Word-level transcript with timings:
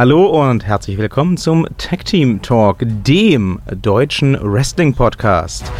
Hallo 0.00 0.28
und 0.28 0.66
herzlich 0.66 0.96
willkommen 0.96 1.36
zum 1.36 1.66
Tag 1.76 2.06
Team 2.06 2.40
Talk, 2.40 2.78
dem 2.80 3.60
deutschen 3.82 4.34
Wrestling 4.40 4.94
Podcast. 4.94 5.70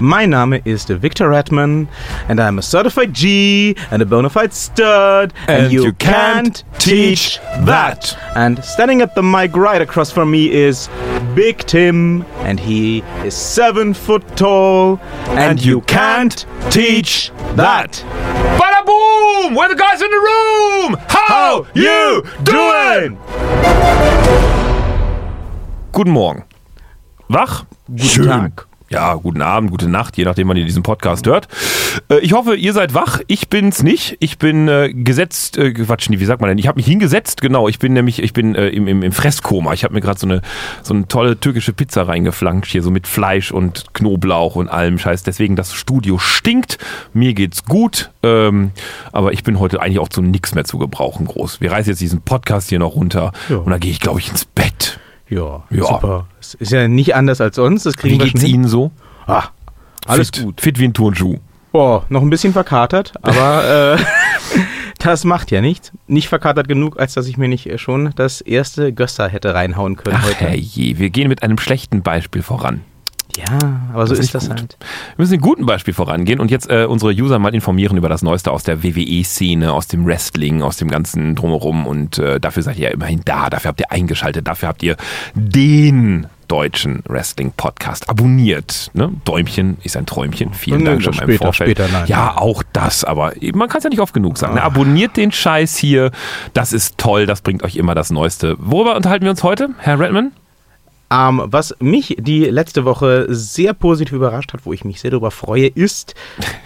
Mein 0.00 0.30
Name 0.30 0.58
ist 0.64 0.88
Victor 1.00 1.30
Redman 1.30 1.86
and 2.26 2.40
I'm 2.40 2.58
a 2.58 2.60
certified 2.60 3.14
G 3.14 3.76
and 3.92 4.02
a 4.02 4.04
bona 4.04 4.28
fide 4.30 4.52
stud 4.52 5.32
And 5.46 5.70
you 5.70 5.92
can't 5.92 6.64
teach 6.80 7.38
that. 7.66 8.18
And 8.34 8.64
standing 8.64 9.00
at 9.00 9.14
the 9.14 9.22
mic 9.22 9.56
right 9.56 9.80
across 9.80 10.10
from 10.10 10.32
me 10.32 10.50
is 10.50 10.90
Big 11.36 11.64
Tim 11.68 12.24
and 12.42 12.58
he 12.58 13.04
is 13.24 13.36
seven 13.36 13.94
foot 13.94 14.24
tall 14.36 14.98
And 15.36 15.64
you 15.64 15.82
can't 15.82 16.44
teach 16.72 17.30
that. 17.54 18.04
Bada 18.58 18.77
boom! 18.88 19.54
We're 19.54 19.68
the 19.68 19.74
guys 19.74 20.00
in 20.00 20.10
the 20.10 20.22
room! 20.30 20.96
How 21.08 21.66
you 21.74 22.22
doing? 22.42 23.18
Guten 25.92 26.12
Morgen. 26.12 26.44
Wach? 27.28 27.66
Guten 27.88 28.24
Tag. 28.26 28.64
Ja, 28.90 29.14
guten 29.16 29.42
Abend, 29.42 29.70
gute 29.70 29.86
Nacht, 29.86 30.16
je 30.16 30.24
nachdem, 30.24 30.48
wann 30.48 30.56
ihr 30.56 30.64
diesen 30.64 30.82
Podcast 30.82 31.26
hört. 31.26 31.46
Äh, 32.08 32.20
ich 32.20 32.32
hoffe, 32.32 32.56
ihr 32.56 32.72
seid 32.72 32.94
wach. 32.94 33.20
Ich 33.26 33.48
bin's 33.50 33.82
nicht. 33.82 34.16
Ich 34.20 34.38
bin 34.38 34.66
äh, 34.66 34.90
gesetzt, 34.94 35.58
äh, 35.58 35.72
Quatsch, 35.74 36.08
wie 36.10 36.24
sagt 36.24 36.40
man 36.40 36.48
denn? 36.48 36.56
Ich 36.56 36.68
habe 36.68 36.76
mich 36.78 36.86
hingesetzt, 36.86 37.42
genau. 37.42 37.68
Ich 37.68 37.78
bin 37.78 37.92
nämlich, 37.92 38.22
ich 38.22 38.32
bin 38.32 38.54
äh, 38.54 38.68
im, 38.70 38.88
im, 38.88 39.02
im 39.02 39.12
Fresskoma. 39.12 39.74
Ich 39.74 39.84
habe 39.84 39.92
mir 39.92 40.00
gerade 40.00 40.18
so 40.18 40.26
eine, 40.26 40.40
so 40.82 40.94
eine 40.94 41.06
tolle 41.06 41.38
türkische 41.38 41.74
Pizza 41.74 42.08
reingeflankt, 42.08 42.66
hier 42.66 42.82
so 42.82 42.90
mit 42.90 43.06
Fleisch 43.06 43.52
und 43.52 43.92
Knoblauch 43.92 44.56
und 44.56 44.68
allem 44.68 44.98
Scheiß. 44.98 45.22
Deswegen, 45.22 45.54
das 45.54 45.74
Studio 45.74 46.16
stinkt. 46.16 46.78
Mir 47.12 47.34
geht's 47.34 47.66
gut. 47.66 48.10
Ähm, 48.22 48.70
aber 49.12 49.34
ich 49.34 49.44
bin 49.44 49.58
heute 49.58 49.82
eigentlich 49.82 49.98
auch 49.98 50.08
zu 50.08 50.22
nichts 50.22 50.54
mehr 50.54 50.64
zu 50.64 50.78
gebrauchen, 50.78 51.26
groß. 51.26 51.60
Wir 51.60 51.72
reißen 51.72 51.90
jetzt 51.92 52.00
diesen 52.00 52.22
Podcast 52.22 52.70
hier 52.70 52.78
noch 52.78 52.94
runter 52.94 53.32
Ja. 53.50 53.56
und 53.56 53.70
dann 53.70 53.80
gehe 53.80 53.90
ich, 53.90 54.00
glaube 54.00 54.18
ich, 54.20 54.30
ins 54.30 54.46
Bett. 54.46 54.98
Ja, 55.28 55.62
Ja. 55.70 55.84
super. 55.86 56.26
Es 56.40 56.54
ist 56.54 56.72
ja 56.72 56.88
nicht 56.88 57.14
anders 57.14 57.40
als 57.40 57.56
sonst. 57.56 57.84
Das 57.86 57.96
kriegen 57.96 58.14
Wie 58.14 58.18
geht's 58.24 58.30
schon 58.32 58.40
hin. 58.40 58.54
Ihnen 58.54 58.68
so? 58.68 58.90
Ah, 59.26 59.44
alles 60.06 60.28
fit, 60.34 60.42
gut. 60.44 60.60
Fit 60.60 60.78
wie 60.78 60.84
ein 60.86 60.94
Turnschuh. 60.94 61.36
Boah, 61.72 62.04
noch 62.08 62.22
ein 62.22 62.30
bisschen 62.30 62.52
verkatert, 62.54 63.12
aber 63.22 63.96
äh, 63.98 64.02
das 64.98 65.24
macht 65.24 65.50
ja 65.50 65.60
nichts. 65.60 65.92
Nicht 66.06 66.28
verkatert 66.28 66.66
genug, 66.66 66.98
als 66.98 67.12
dass 67.14 67.26
ich 67.26 67.36
mir 67.36 67.48
nicht 67.48 67.66
äh, 67.66 67.76
schon 67.78 68.12
das 68.16 68.40
erste 68.40 68.92
Gösser 68.92 69.28
hätte 69.28 69.54
reinhauen 69.54 69.96
können 69.96 70.16
Ach 70.18 70.24
heute. 70.26 70.36
herrje, 70.46 70.98
wir 70.98 71.10
gehen 71.10 71.28
mit 71.28 71.42
einem 71.42 71.58
schlechten 71.58 72.02
Beispiel 72.02 72.42
voran. 72.42 72.80
Ja, 73.38 73.80
aber 73.92 74.06
so 74.06 74.14
Das 74.14 74.18
ist 74.20 74.26
ist 74.26 74.34
das 74.34 74.48
gut. 74.48 74.58
halt. 74.58 74.76
Wir 74.80 74.86
müssen 75.22 75.30
mit 75.32 75.40
einem 75.42 75.48
guten 75.50 75.66
Beispiel 75.66 75.94
vorangehen 75.94 76.40
und 76.40 76.50
jetzt 76.50 76.68
äh, 76.70 76.84
unsere 76.86 77.12
User 77.12 77.38
mal 77.38 77.54
informieren 77.54 77.96
über 77.96 78.08
das 78.08 78.22
Neueste 78.22 78.50
aus 78.50 78.64
der 78.64 78.82
WWE-Szene, 78.82 79.72
aus 79.72 79.86
dem 79.86 80.04
Wrestling, 80.06 80.62
aus 80.62 80.76
dem 80.76 80.88
ganzen 80.88 81.34
Drumherum 81.36 81.86
und 81.86 82.18
äh, 82.18 82.40
dafür 82.40 82.62
seid 82.62 82.78
ihr 82.78 82.88
ja 82.88 82.90
immerhin 82.94 83.22
da, 83.24 83.48
dafür 83.50 83.68
habt 83.68 83.80
ihr 83.80 83.92
eingeschaltet, 83.92 84.46
dafür 84.48 84.68
habt 84.68 84.82
ihr 84.82 84.96
den 85.34 86.26
deutschen 86.48 87.02
Wrestling-Podcast 87.06 88.08
abonniert. 88.08 88.90
Ne? 88.94 89.12
Däumchen 89.26 89.76
ist 89.82 89.96
ein 89.98 90.06
Träumchen. 90.06 90.54
Vielen 90.54 90.84
Dank 90.84 91.02
schon 91.02 91.14
mal 91.14 91.28
im 91.28 91.36
Vorfeld. 91.36 91.76
später, 91.76 91.92
nein. 91.92 92.06
ja, 92.06 92.36
auch 92.38 92.62
das, 92.72 93.04
aber 93.04 93.32
man 93.52 93.68
kann 93.68 93.78
es 93.78 93.84
ja 93.84 93.90
nicht 93.90 94.00
oft 94.00 94.14
genug 94.14 94.38
sagen. 94.38 94.54
Ne? 94.54 94.62
Abonniert 94.62 95.16
den 95.18 95.30
Scheiß 95.30 95.76
hier, 95.76 96.10
das 96.54 96.72
ist 96.72 96.96
toll, 96.96 97.26
das 97.26 97.42
bringt 97.42 97.62
euch 97.62 97.76
immer 97.76 97.94
das 97.94 98.10
Neueste. 98.10 98.56
Worüber 98.58 98.96
unterhalten 98.96 99.24
wir 99.24 99.30
uns 99.30 99.42
heute, 99.42 99.70
Herr 99.78 100.00
Redman? 100.00 100.32
Ähm, 101.10 101.42
was 101.46 101.74
mich 101.80 102.16
die 102.18 102.44
letzte 102.44 102.84
Woche 102.84 103.26
sehr 103.30 103.72
positiv 103.72 104.12
überrascht 104.14 104.52
hat, 104.52 104.60
wo 104.66 104.72
ich 104.72 104.84
mich 104.84 105.00
sehr 105.00 105.10
darüber 105.10 105.30
freue, 105.30 105.66
ist, 105.66 106.14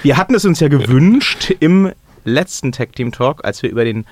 wir 0.02 0.16
hatten 0.16 0.34
es 0.34 0.44
uns 0.44 0.58
ja 0.60 0.68
gewünscht 0.68 1.54
im 1.60 1.92
letzten 2.24 2.72
Tag 2.72 2.92
Team 2.94 3.12
Talk, 3.12 3.44
als 3.44 3.62
wir 3.62 3.70
über 3.70 3.84
den 3.84 4.04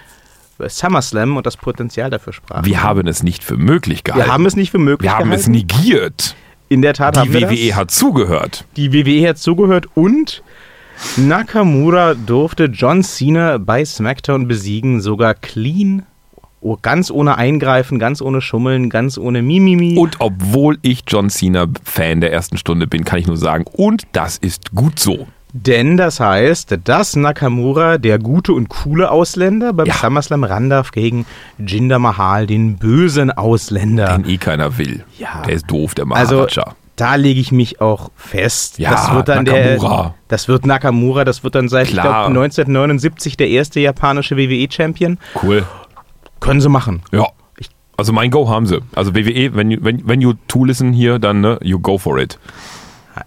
SummerSlam 0.65 1.37
und 1.37 1.47
das 1.47 1.57
Potenzial 1.57 2.11
dafür 2.11 2.33
sprachen. 2.33 2.65
Wir 2.67 2.83
haben 2.83 3.07
es 3.07 3.23
nicht 3.23 3.43
für 3.43 3.57
möglich 3.57 4.05
gehalten. 4.05 4.27
wir 4.27 4.33
haben 4.33 4.47
es 4.47 4.57
nicht 4.57 4.71
für 4.71 4.79
möglich 4.79 5.11
Wir 5.11 5.19
haben 5.19 5.33
es 5.33 5.47
gehalten. 5.47 5.53
negiert. 5.53 6.35
In 6.69 6.83
der 6.83 6.95
Tat 6.95 7.17
Die 7.17 7.21
haben 7.21 7.33
wir 7.33 7.51
WWE 7.51 7.69
das. 7.69 7.77
hat 7.77 7.91
zugehört. 7.91 8.65
Die 8.77 8.93
WWE 8.93 9.29
hat 9.31 9.39
zugehört 9.39 9.87
und 9.95 10.43
Nakamura 11.17 12.15
durfte 12.15 12.65
John 12.67 13.03
Cena 13.03 13.59
bei 13.59 13.85
SmackDown 13.85 14.47
besiegen, 14.47 15.01
sogar 15.01 15.35
clean, 15.35 16.05
oh, 16.61 16.77
ganz 16.81 17.11
ohne 17.11 17.37
Eingreifen, 17.39 17.99
ganz 17.99 18.21
ohne 18.23 18.41
Schummeln, 18.41 18.91
ganz 18.91 19.19
ohne 19.19 19.43
Mimimi. 19.43 19.97
Und 19.99 20.17
obwohl 20.21 20.79
ich 20.83 21.03
John 21.07 21.31
Cena 21.31 21.67
Fan 21.85 22.21
der 22.21 22.33
ersten 22.33 22.57
Stunde 22.59 22.87
bin, 22.87 23.05
kann 23.05 23.19
ich 23.19 23.27
nur 23.27 23.37
sagen, 23.37 23.65
und 23.73 24.03
das 24.13 24.37
ist 24.37 24.73
gut 24.75 24.99
so. 24.99 25.27
Denn 25.53 25.97
das 25.97 26.21
heißt, 26.21 26.79
dass 26.85 27.17
Nakamura, 27.17 27.99
der 27.99 28.21
gute 28.21 28.53
und 28.53 28.69
coole 28.69 29.11
Ausländer, 29.11 29.73
beim 29.73 29.87
Ja. 29.87 29.95
SummerSlam 29.95 30.45
ran 30.45 30.71
darf 30.71 30.93
gegen 30.93 31.27
Jinder 31.59 31.99
Mahal, 31.99 32.47
den 32.47 32.77
bösen 32.77 33.33
Ausländer. 33.33 34.17
Den 34.17 34.29
eh 34.29 34.37
keiner 34.37 34.79
will. 34.79 35.05
Ja. 35.19 35.43
Der 35.45 35.55
ist 35.55 35.69
doof, 35.69 35.97
der 35.97 36.07
Also 36.13 36.37
Maharaja. 36.37 36.75
da 36.95 37.17
lege 37.17 37.41
ich 37.41 37.51
mich 37.51 37.81
auch 37.81 38.13
fest. 38.15 38.79
Ja, 38.79 38.93
das 38.93 39.13
wird 39.13 39.29
dann 39.29 39.45
Nakamura. 39.45 40.03
der, 40.03 40.15
das 40.29 40.47
wird 40.47 40.67
Nakamura, 40.67 41.25
das 41.25 41.43
wird 41.43 41.57
dann 41.57 41.69
seit 41.69 41.87
ich 41.89 41.95
Klar. 41.95 42.05
glaub, 42.05 42.27
1979 42.29 43.37
der 43.37 43.49
erste 43.49 43.81
japanische 43.81 44.37
WWE-Champion. 44.37 45.19
cool. 45.43 45.65
Können 46.41 46.61
sie 46.61 46.69
machen. 46.69 47.03
Ja. 47.13 47.29
Also 47.97 48.15
mein 48.15 48.31
Go 48.31 48.49
haben 48.49 48.67
sie. 48.67 48.81
Also 48.95 49.15
WWE, 49.15 49.55
wenn 49.55 49.71
you, 49.71 49.79
wenn, 49.83 50.09
wenn 50.09 50.23
you 50.23 50.33
to 50.49 50.65
listen 50.65 50.93
hier, 50.93 51.19
dann 51.19 51.43
ne, 51.43 51.59
you 51.63 51.79
go 51.79 51.99
for 51.99 52.19
it. 52.19 52.39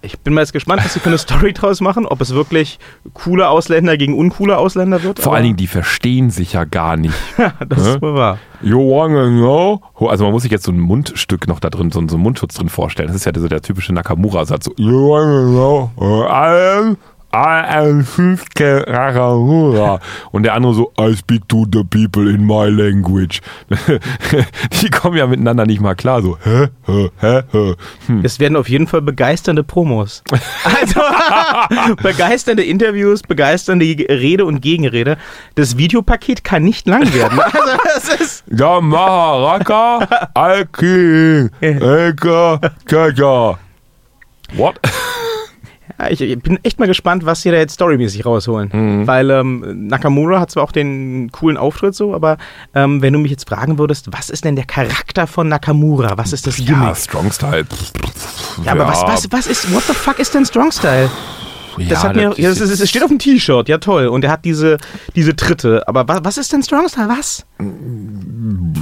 Ich 0.01 0.19
bin 0.19 0.33
mal 0.33 0.41
jetzt 0.41 0.53
gespannt, 0.53 0.83
was 0.83 0.93
sie 0.93 0.99
für 0.99 1.09
eine 1.09 1.17
Story 1.19 1.53
draus 1.53 1.81
machen, 1.81 2.05
ob 2.05 2.21
es 2.21 2.33
wirklich 2.33 2.79
coole 3.13 3.49
Ausländer 3.49 3.97
gegen 3.97 4.17
uncoole 4.17 4.57
Ausländer 4.57 5.03
wird. 5.03 5.19
Vor 5.19 5.35
allen 5.35 5.43
Dingen, 5.43 5.57
die 5.57 5.67
verstehen 5.67 6.31
sich 6.31 6.53
ja 6.53 6.63
gar 6.63 6.97
nicht. 6.97 7.13
das 7.69 7.87
ist 7.87 8.01
wohl 8.01 8.15
wahr. 8.15 8.39
You 8.61 8.79
wanna 8.79 9.27
know? 9.27 9.81
Also 10.07 10.23
man 10.23 10.33
muss 10.33 10.43
sich 10.43 10.51
jetzt 10.51 10.63
so 10.63 10.71
ein 10.71 10.79
Mundstück 10.79 11.47
noch 11.47 11.59
da 11.59 11.69
drin, 11.69 11.91
so, 11.91 11.99
so 12.07 12.15
einen 12.15 12.23
Mundschutz 12.23 12.55
drin 12.55 12.69
vorstellen. 12.69 13.07
Das 13.07 13.15
ist 13.15 13.25
ja 13.25 13.31
so 13.35 13.47
der 13.47 13.61
typische 13.61 13.93
Nakamura-Satz. 13.93 14.65
So, 14.65 14.73
you 14.77 15.09
wanna 15.09 15.43
know? 15.51 15.91
I 15.99 16.79
am, 16.79 16.97
Und 20.31 20.43
der 20.43 20.53
andere 20.53 20.73
so, 20.75 20.93
I 20.99 21.15
speak 21.15 21.49
to 21.49 21.65
the 21.71 21.83
people 21.83 22.29
in 22.29 22.45
my 22.45 22.67
language. 22.69 23.41
Die 24.81 24.89
kommen 24.91 25.17
ja 25.17 25.25
miteinander 25.25 25.65
nicht 25.65 25.81
mal 25.81 25.95
klar. 25.95 26.21
So, 26.21 26.37
hä, 26.43 26.69
hä, 26.85 27.09
hä, 27.19 27.43
hä. 27.51 27.75
Hm. 28.05 28.21
Es 28.23 28.39
werden 28.39 28.55
auf 28.55 28.69
jeden 28.69 28.85
Fall 28.85 29.01
begeisternde 29.01 29.63
Promos. 29.63 30.23
Also 30.63 31.01
begeisternde 32.03 32.63
Interviews, 32.63 33.21
begeisternde 33.23 33.85
Rede 33.85 34.45
und 34.45 34.61
Gegenrede. 34.61 35.17
Das 35.55 35.77
Videopaket 35.77 36.43
kann 36.43 36.63
nicht 36.63 36.87
lang 36.87 37.13
werden. 37.13 37.39
Also 37.39 37.77
das 37.83 38.09
ist 38.19 38.43
Ja, 38.47 38.79
Maharaka, 38.79 40.07
Alki, 40.33 41.49
Eka. 41.61 42.59
What? 44.55 44.79
Ja, 45.99 46.09
ich, 46.09 46.19
ich 46.21 46.39
bin 46.39 46.59
echt 46.63 46.79
mal 46.79 46.87
gespannt, 46.87 47.25
was 47.25 47.41
sie 47.43 47.51
da 47.51 47.57
jetzt 47.57 47.73
storymäßig 47.75 48.25
rausholen. 48.25 48.69
Mhm. 48.73 49.07
Weil 49.07 49.29
ähm, 49.29 49.87
Nakamura 49.87 50.39
hat 50.39 50.51
zwar 50.51 50.63
auch 50.63 50.71
den 50.71 51.31
coolen 51.31 51.55
Auftritt 51.57 51.95
so, 51.95 52.13
aber 52.15 52.37
ähm, 52.73 53.01
wenn 53.01 53.13
du 53.13 53.19
mich 53.19 53.31
jetzt 53.31 53.47
fragen 53.47 53.77
würdest, 53.77 54.07
was 54.11 54.29
ist 54.29 54.43
denn 54.43 54.55
der 54.55 54.65
Charakter 54.65 55.27
von 55.27 55.47
Nakamura? 55.47 56.17
Was 56.17 56.33
ist 56.33 56.47
das 56.47 56.57
Ja, 56.57 56.65
Gimmick? 56.65 56.97
Strong 56.97 57.31
Style. 57.31 57.65
Ja, 58.65 58.71
aber 58.73 58.87
was, 58.87 59.03
was, 59.03 59.31
was 59.31 59.47
ist, 59.47 59.71
what 59.73 59.83
the 59.83 59.93
fuck 59.93 60.19
ist 60.19 60.33
denn 60.33 60.45
Strong 60.45 60.71
Style? 60.71 61.09
Das, 61.77 61.87
Ja, 61.89 62.03
hat 62.03 62.15
mir, 62.15 62.29
das 62.29 62.37
ja, 62.37 62.49
das, 62.49 62.59
ist- 62.59 62.87
steht 62.89 63.01
auf 63.01 63.09
dem 63.09 63.17
T-Shirt, 63.17 63.67
ja 63.67 63.79
toll. 63.79 64.05
Und 64.07 64.23
er 64.23 64.31
hat 64.31 64.45
diese, 64.45 64.77
diese 65.15 65.35
Tritte. 65.35 65.87
Aber 65.87 66.07
was, 66.07 66.19
was 66.23 66.37
ist 66.37 66.53
denn 66.53 66.61
Strong 66.61 66.87
Style? 66.87 67.09
Was? 67.09 67.45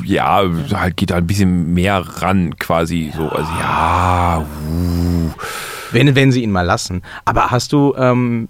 ja, 0.05 0.41
halt 0.73 0.97
geht 0.97 1.11
da 1.11 1.15
ein 1.15 1.27
bisschen 1.27 1.73
mehr 1.73 1.99
ran, 2.21 2.57
quasi 2.57 3.11
so. 3.15 3.29
Also 3.29 3.49
ja, 3.59 4.39
uh. 4.69 5.31
Wenn, 5.91 6.15
wenn 6.15 6.31
sie 6.31 6.43
ihn 6.43 6.51
mal 6.51 6.61
lassen. 6.61 7.01
Aber 7.25 7.51
hast 7.51 7.73
du 7.73 7.93
ähm, 7.97 8.49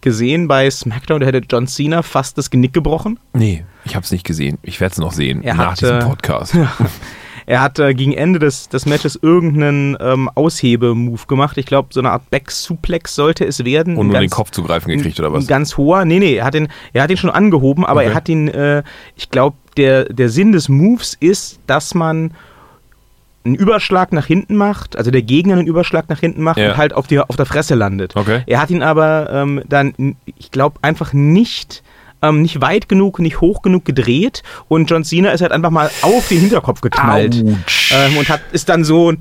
gesehen 0.00 0.48
bei 0.48 0.70
SmackDown, 0.70 1.20
da 1.20 1.26
hätte 1.26 1.42
John 1.50 1.66
Cena 1.66 2.02
fast 2.02 2.38
das 2.38 2.50
Genick 2.50 2.72
gebrochen? 2.72 3.18
Nee, 3.32 3.64
ich 3.84 3.96
hab's 3.96 4.10
nicht 4.12 4.24
gesehen. 4.24 4.58
Ich 4.62 4.80
werde 4.80 4.92
es 4.92 4.98
noch 4.98 5.12
sehen 5.12 5.42
Er 5.42 5.54
nach 5.54 5.72
hat, 5.72 5.80
diesem 5.80 5.98
Podcast. 6.00 6.56
Er 7.46 7.62
hat 7.62 7.78
äh, 7.78 7.94
gegen 7.94 8.12
Ende 8.12 8.38
des, 8.38 8.68
des 8.68 8.84
Matches 8.84 9.18
irgendeinen 9.22 9.96
ähm, 10.00 10.28
Aushebe-Move 10.34 11.22
gemacht. 11.28 11.56
Ich 11.56 11.64
glaube, 11.64 11.88
so 11.92 12.00
eine 12.00 12.10
Art 12.10 12.28
Back-Suplex 12.28 13.14
sollte 13.14 13.46
es 13.46 13.64
werden. 13.64 13.96
Und 13.96 14.08
nur 14.08 14.20
den 14.20 14.28
Kopf 14.28 14.50
zu 14.50 14.62
greifen 14.62 14.90
gekriegt 14.90 15.18
oder 15.18 15.32
was? 15.32 15.46
ganz 15.46 15.78
hoher. 15.78 16.04
Nee, 16.04 16.18
nee, 16.18 16.34
er 16.34 16.44
hat 16.44 16.54
ihn, 16.54 16.68
er 16.92 17.04
hat 17.04 17.10
ihn 17.10 17.16
schon 17.16 17.30
angehoben, 17.30 17.86
aber 17.86 18.00
Okay. 18.00 18.10
er 18.10 18.14
hat 18.14 18.28
ihn, 18.28 18.48
äh, 18.48 18.82
ich 19.16 19.30
glaube, 19.30 19.56
der, 19.78 20.04
der 20.12 20.28
Sinn 20.28 20.52
des 20.52 20.68
Moves 20.68 21.16
ist, 21.18 21.58
dass 21.66 21.94
man 21.94 22.32
einen 23.48 23.56
Überschlag 23.56 24.12
nach 24.12 24.26
hinten 24.26 24.56
macht, 24.56 24.96
also 24.96 25.10
der 25.10 25.22
Gegner 25.22 25.54
einen 25.54 25.66
Überschlag 25.66 26.08
nach 26.08 26.20
hinten 26.20 26.42
macht 26.42 26.58
Ja. 26.58 26.70
und 26.70 26.76
halt 26.76 26.92
auf, 26.92 27.06
die, 27.06 27.18
auf 27.18 27.36
der 27.36 27.46
Fresse 27.46 27.74
landet. 27.74 28.14
Okay. 28.16 28.42
Er 28.46 28.60
hat 28.60 28.70
ihn 28.70 28.82
aber 28.82 29.28
ähm, 29.32 29.62
dann, 29.68 30.16
ich 30.36 30.50
glaube, 30.50 30.78
einfach 30.82 31.12
nicht 31.12 31.82
ähm, 32.22 32.42
nicht 32.42 32.60
weit 32.60 32.88
genug, 32.88 33.18
nicht 33.18 33.40
hoch 33.40 33.62
genug 33.62 33.84
gedreht 33.84 34.42
und 34.68 34.90
John 34.90 35.04
Cena 35.04 35.30
ist 35.30 35.40
halt 35.40 35.52
einfach 35.52 35.70
mal 35.70 35.90
auf 36.02 36.28
den 36.28 36.40
Hinterkopf 36.40 36.80
geknallt 36.80 37.36
ähm, 37.36 38.16
und 38.16 38.28
hat 38.28 38.40
ist 38.52 38.68
dann 38.68 38.84
so 38.84 39.14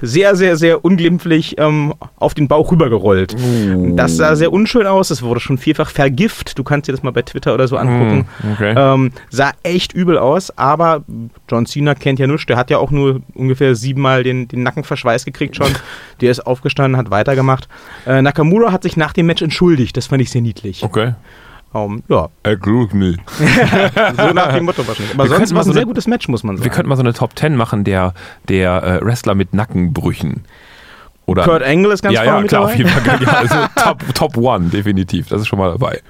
sehr, 0.00 0.36
sehr, 0.36 0.56
sehr 0.56 0.84
unglimpflich 0.84 1.56
ähm, 1.58 1.94
auf 2.16 2.34
den 2.34 2.48
Bauch 2.48 2.72
rübergerollt. 2.72 3.36
Oh. 3.36 3.94
Das 3.96 4.16
sah 4.16 4.36
sehr 4.36 4.52
unschön 4.52 4.86
aus. 4.86 5.10
Es 5.10 5.22
wurde 5.22 5.40
schon 5.40 5.58
vielfach 5.58 5.90
vergift. 5.90 6.58
Du 6.58 6.64
kannst 6.64 6.88
dir 6.88 6.92
das 6.92 7.02
mal 7.02 7.12
bei 7.12 7.22
Twitter 7.22 7.54
oder 7.54 7.68
so 7.68 7.76
angucken. 7.76 8.26
Mm, 8.42 8.52
okay. 8.52 8.74
Ähm, 8.76 9.12
sah 9.30 9.52
echt 9.62 9.92
übel 9.92 10.18
aus, 10.18 10.56
aber 10.58 11.04
John 11.48 11.66
Cena 11.66 11.94
kennt 11.94 12.18
ja 12.18 12.26
nichts. 12.26 12.46
Der 12.46 12.56
hat 12.56 12.70
ja 12.70 12.78
auch 12.78 12.90
nur 12.90 13.22
ungefähr 13.34 13.74
siebenmal 13.74 14.22
den, 14.22 14.48
den 14.48 14.62
Nackenverschweiß 14.62 15.24
gekriegt 15.24 15.56
schon. 15.56 15.68
Der 16.20 16.30
ist 16.30 16.46
aufgestanden, 16.46 16.96
hat 16.96 17.10
weitergemacht. 17.10 17.68
Äh, 18.06 18.22
Nakamura 18.22 18.70
hat 18.70 18.82
sich 18.82 18.96
nach 18.96 19.12
dem 19.12 19.26
Match 19.26 19.42
entschuldigt. 19.42 19.96
Das 19.96 20.06
fand 20.06 20.22
ich 20.22 20.30
sehr 20.30 20.42
niedlich. 20.42 20.82
Okay. 20.82 21.14
Ähm, 21.74 22.02
ja, 22.08 22.28
Er 22.44 22.56
klug 22.56 22.94
nicht. 22.94 23.20
so 23.36 24.32
nach 24.32 24.54
dem 24.54 24.64
Motto 24.64 24.86
wahrscheinlich. 24.86 25.14
Aber 25.14 25.24
Wir 25.24 25.36
sonst 25.36 25.50
war 25.50 25.54
mal 25.56 25.60
es 25.60 25.66
so 25.66 25.70
ein 25.72 25.74
sehr 25.74 25.84
gutes 25.86 26.06
Match, 26.06 26.28
muss 26.28 26.42
man 26.44 26.56
sagen. 26.56 26.64
Wir 26.64 26.70
könnten 26.70 26.88
mal 26.88 26.96
so 26.96 27.02
eine 27.02 27.12
Top 27.12 27.38
10 27.38 27.56
machen 27.56 27.84
der, 27.84 28.14
der 28.48 28.82
äh, 28.82 29.04
Wrestler 29.04 29.34
mit 29.34 29.54
Nackenbrüchen. 29.54 30.44
Oder 31.26 31.44
Kurt 31.44 31.62
Angle 31.62 31.92
ist 31.92 32.02
ganz 32.02 32.14
ja, 32.14 32.22
vorne 32.24 32.36
ja, 32.36 32.40
mit 32.42 32.48
klar, 32.50 32.60
dabei. 32.62 32.72
auf 32.72 32.78
jeden 32.78 32.90
Fall. 32.90 33.22
Ja, 33.22 33.28
also 33.32 33.54
top, 33.82 34.14
top 34.14 34.36
One, 34.36 34.68
definitiv. 34.68 35.28
Das 35.28 35.40
ist 35.40 35.48
schon 35.48 35.58
mal 35.58 35.70
dabei. 35.72 36.02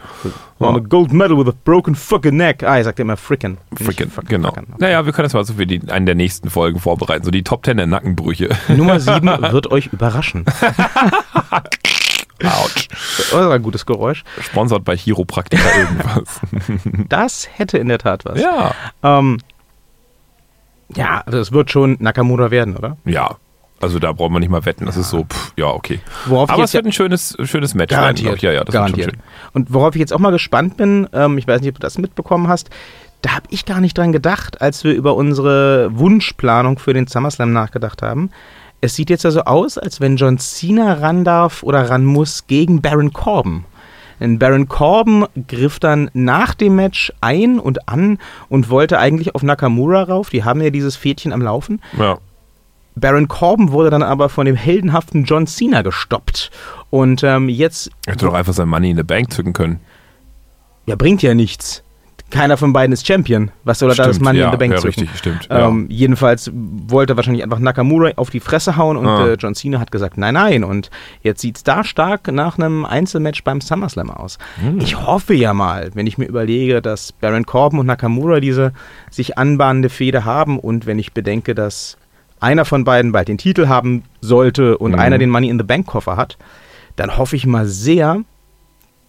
On 0.59 0.77
a 0.77 0.81
gold 0.81 1.13
medal 1.13 1.37
with 1.37 1.49
a 1.49 1.57
broken 1.65 1.95
fucking 1.95 2.37
neck. 2.37 2.63
Ah, 2.63 2.79
ich 2.79 2.85
sagte 2.85 3.03
immer 3.03 3.17
frickin. 3.17 3.59
Fucking, 3.77 4.11
genau. 4.27 4.49
fucking. 4.49 4.67
Naja, 4.79 5.05
wir 5.05 5.13
können 5.13 5.27
das 5.27 5.35
mal 5.35 5.45
so 5.45 5.55
für 5.55 5.67
die, 5.67 5.81
einen 5.91 6.07
der 6.07 6.15
nächsten 6.15 6.51
Folgen 6.51 6.81
vorbereiten. 6.81 7.25
So 7.25 7.31
die 7.31 7.45
Top 7.45 7.65
10 7.65 7.77
der 7.77 7.87
Nackenbrüche. 7.87 8.49
Nummer 8.69 8.99
7 9.05 9.27
wird 9.53 9.71
euch 9.71 9.87
überraschen. 9.89 10.45
Autsch. 12.43 12.89
Das 12.89 13.33
ist 13.33 13.35
ein 13.35 13.63
gutes 13.63 13.87
Geräusch. 13.87 14.25
Sponsert 14.41 14.85
bei 14.85 14.97
Chiropraktiker 14.97 15.77
irgendwas. 15.79 16.41
Das 17.09 17.49
hätte 17.53 17.79
in 17.79 17.89
der 17.89 17.99
Tat 17.99 18.25
was. 18.25 18.41
ja. 18.41 18.75
Ähm, 19.03 19.39
ja, 20.95 21.23
also 21.25 21.39
es 21.39 21.53
wird 21.53 21.71
schon 21.71 21.97
Nakamura 22.01 22.51
werden, 22.51 22.77
oder? 22.77 22.97
Ja. 23.05 23.37
Also 23.85 23.99
da 23.99 24.13
braucht 24.13 24.31
man 24.31 24.41
nicht 24.41 24.49
mal 24.49 24.65
wetten. 24.65 24.87
Das 24.87 24.97
ist 24.97 25.11
so, 25.11 25.25
pff, 25.25 25.53
ja, 25.57 25.67
okay. 25.67 26.01
Worauf 26.25 26.49
Aber 26.49 26.65
es 26.65 26.73
wird 26.73 26.87
ein 26.87 26.93
schönes, 26.93 27.37
schönes 27.45 27.75
Match 27.75 27.93
ich. 27.93 28.43
Ja, 28.43 28.51
ja, 28.51 28.65
das 28.65 28.73
garantiert. 28.73 29.09
wird 29.09 29.17
schon 29.17 29.51
Und 29.53 29.75
worauf 29.75 29.95
ich 29.95 30.01
jetzt 30.01 30.13
auch 30.15 30.19
mal 30.19 30.31
gespannt 30.31 30.79
bin, 30.79 31.07
ähm, 31.13 31.37
ich 31.37 31.47
weiß 31.47 31.61
nicht, 31.61 31.69
ob 31.69 31.75
du 31.75 31.81
das 31.81 31.99
mitbekommen 31.99 32.49
hast, 32.49 32.71
da 33.21 33.35
habe 33.35 33.47
ich 33.51 33.67
gar 33.67 33.81
nicht 33.83 33.97
dran 33.99 34.13
gedacht, 34.13 34.63
als 34.63 34.85
wir 34.85 34.95
über 34.95 35.17
unsere 35.17 35.91
Wunschplanung 35.99 36.79
für 36.79 36.95
den 36.95 37.07
SummerSlam 37.07 37.53
nachgedacht 37.53 38.01
haben. 38.01 38.31
Es 38.81 38.97
sieht 38.97 39.11
jetzt 39.11 39.27
also 39.27 39.43
aus, 39.43 39.77
als 39.77 40.01
wenn 40.01 40.17
John 40.17 40.39
Cena 40.39 40.95
ran 40.95 41.25
darf 41.25 41.63
oder 41.63 41.91
ran 41.91 42.07
muss 42.07 42.47
gegen 42.47 42.81
Baron 42.81 43.13
Corbin. 43.13 43.65
Denn 44.21 44.39
Baron 44.39 44.69
Corbin 44.69 45.27
griff 45.47 45.79
dann 45.79 46.11
nach 46.15 46.55
dem 46.55 46.77
Match 46.77 47.13
ein 47.21 47.59
und 47.59 47.89
an 47.89 48.19
und 48.49 48.71
wollte 48.71 48.99
eigentlich 48.99 49.35
auf 49.35 49.43
Nakamura 49.43 50.05
rauf. 50.05 50.31
Die 50.31 50.45
haben 50.45 50.63
ja 50.63 50.71
dieses 50.71 50.97
Fädchen 50.97 51.33
am 51.35 51.43
Laufen. 51.43 51.83
schön. 51.93 52.01
Ja. 52.01 52.19
Baron 52.97 53.29
Corbin 53.29 53.73
wurde 53.73 53.91
dann 53.91 54.03
aber 54.03 54.29
von 54.29 54.47
dem 54.47 54.57
heldenhaften 54.57 55.25
John 55.25 55.47
Cena 55.47 55.83
gestoppt. 55.83 56.51
Und 56.91 57.23
ähm, 57.25 57.49
jetzt 57.49 57.91
Er 58.07 58.13
hätte 58.13 58.27
doch 58.27 58.35
einfach 58.35 58.53
sein 58.53 58.69
Money 58.69 58.91
in 58.91 58.97
the 58.97 59.03
Bank 59.03 59.33
zücken 59.33 59.53
können. 59.53 59.81
Ja, 60.87 60.97
bringt 60.97 61.23
ja 61.23 61.35
nichts. 61.35 61.83
Keiner 62.31 62.57
von 62.57 62.73
beiden 62.73 62.93
ist 62.93 63.07
Champion. 63.07 63.51
Was 63.65 63.79
soll 63.79 63.91
er 63.91 63.97
da 63.97 64.07
das 64.07 64.19
Money 64.19 64.39
ja, 64.41 64.47
in 64.47 64.51
the 64.53 64.57
Bank 64.57 64.73
ja, 64.73 64.79
zücken? 64.79 65.03
richtig, 65.03 65.19
stimmt, 65.19 65.47
ja. 65.51 65.69
Ähm, 65.69 65.87
Jedenfalls 65.89 66.51
wollte 66.53 67.13
er 67.13 67.17
wahrscheinlich 67.17 67.43
einfach 67.45 67.59
Nakamura 67.59 68.11
auf 68.17 68.31
die 68.31 68.41
Fresse 68.41 68.77
hauen 68.77 68.97
und 68.97 69.07
Ah. 69.07 69.29
äh, 69.29 69.35
John 69.39 69.55
Cena 69.55 69.79
hat 69.79 69.93
gesagt, 69.93 70.17
nein, 70.17 70.35
nein. 70.35 70.65
Und 70.65 70.91
jetzt 71.23 71.43
sieht 71.43 71.59
es 71.59 71.63
da 71.65 71.85
stark 71.85 72.33
nach 72.33 72.59
einem 72.59 72.85
Einzelmatch 72.87 73.45
beim 73.45 73.61
SummerSlam 73.61 74.11
aus. 74.11 74.39
Hm. 74.61 74.79
Ich 74.81 75.01
hoffe 75.07 75.35
ja 75.35 75.53
mal, 75.55 75.91
wenn 75.95 76.07
ich 76.07 76.17
mir 76.19 76.27
überlege, 76.27 76.81
dass 76.83 77.13
Baron 77.13 77.45
Corbin 77.47 77.79
und 77.81 77.87
Nakamura 77.87 78.41
diese 78.41 78.73
sich 79.11 79.37
anbahnende 79.39 79.89
Fehde 79.89 80.25
haben 80.25 80.59
und 80.59 80.87
wenn 80.87 80.99
ich 80.99 81.13
bedenke, 81.13 81.55
dass 81.55 81.99
einer 82.41 82.65
von 82.65 82.85
beiden 82.85 83.13
bald 83.13 83.29
den 83.29 83.39
Titel 83.39 83.69
haben 83.69 84.05
sollte 84.21 84.79
und 84.79 84.93
Mhm. 84.93 84.99
einer 84.99 85.19
den 85.19 85.31
Money 85.31 85.49
in 85.49 85.59
the 85.59 85.65
Bank 85.65 85.87
Koffer 85.87 86.17
hat, 86.17 86.37
dann 86.97 87.17
hoffe 87.17 87.37
ich 87.37 87.47
mal 87.47 87.67
sehr, 87.67 88.21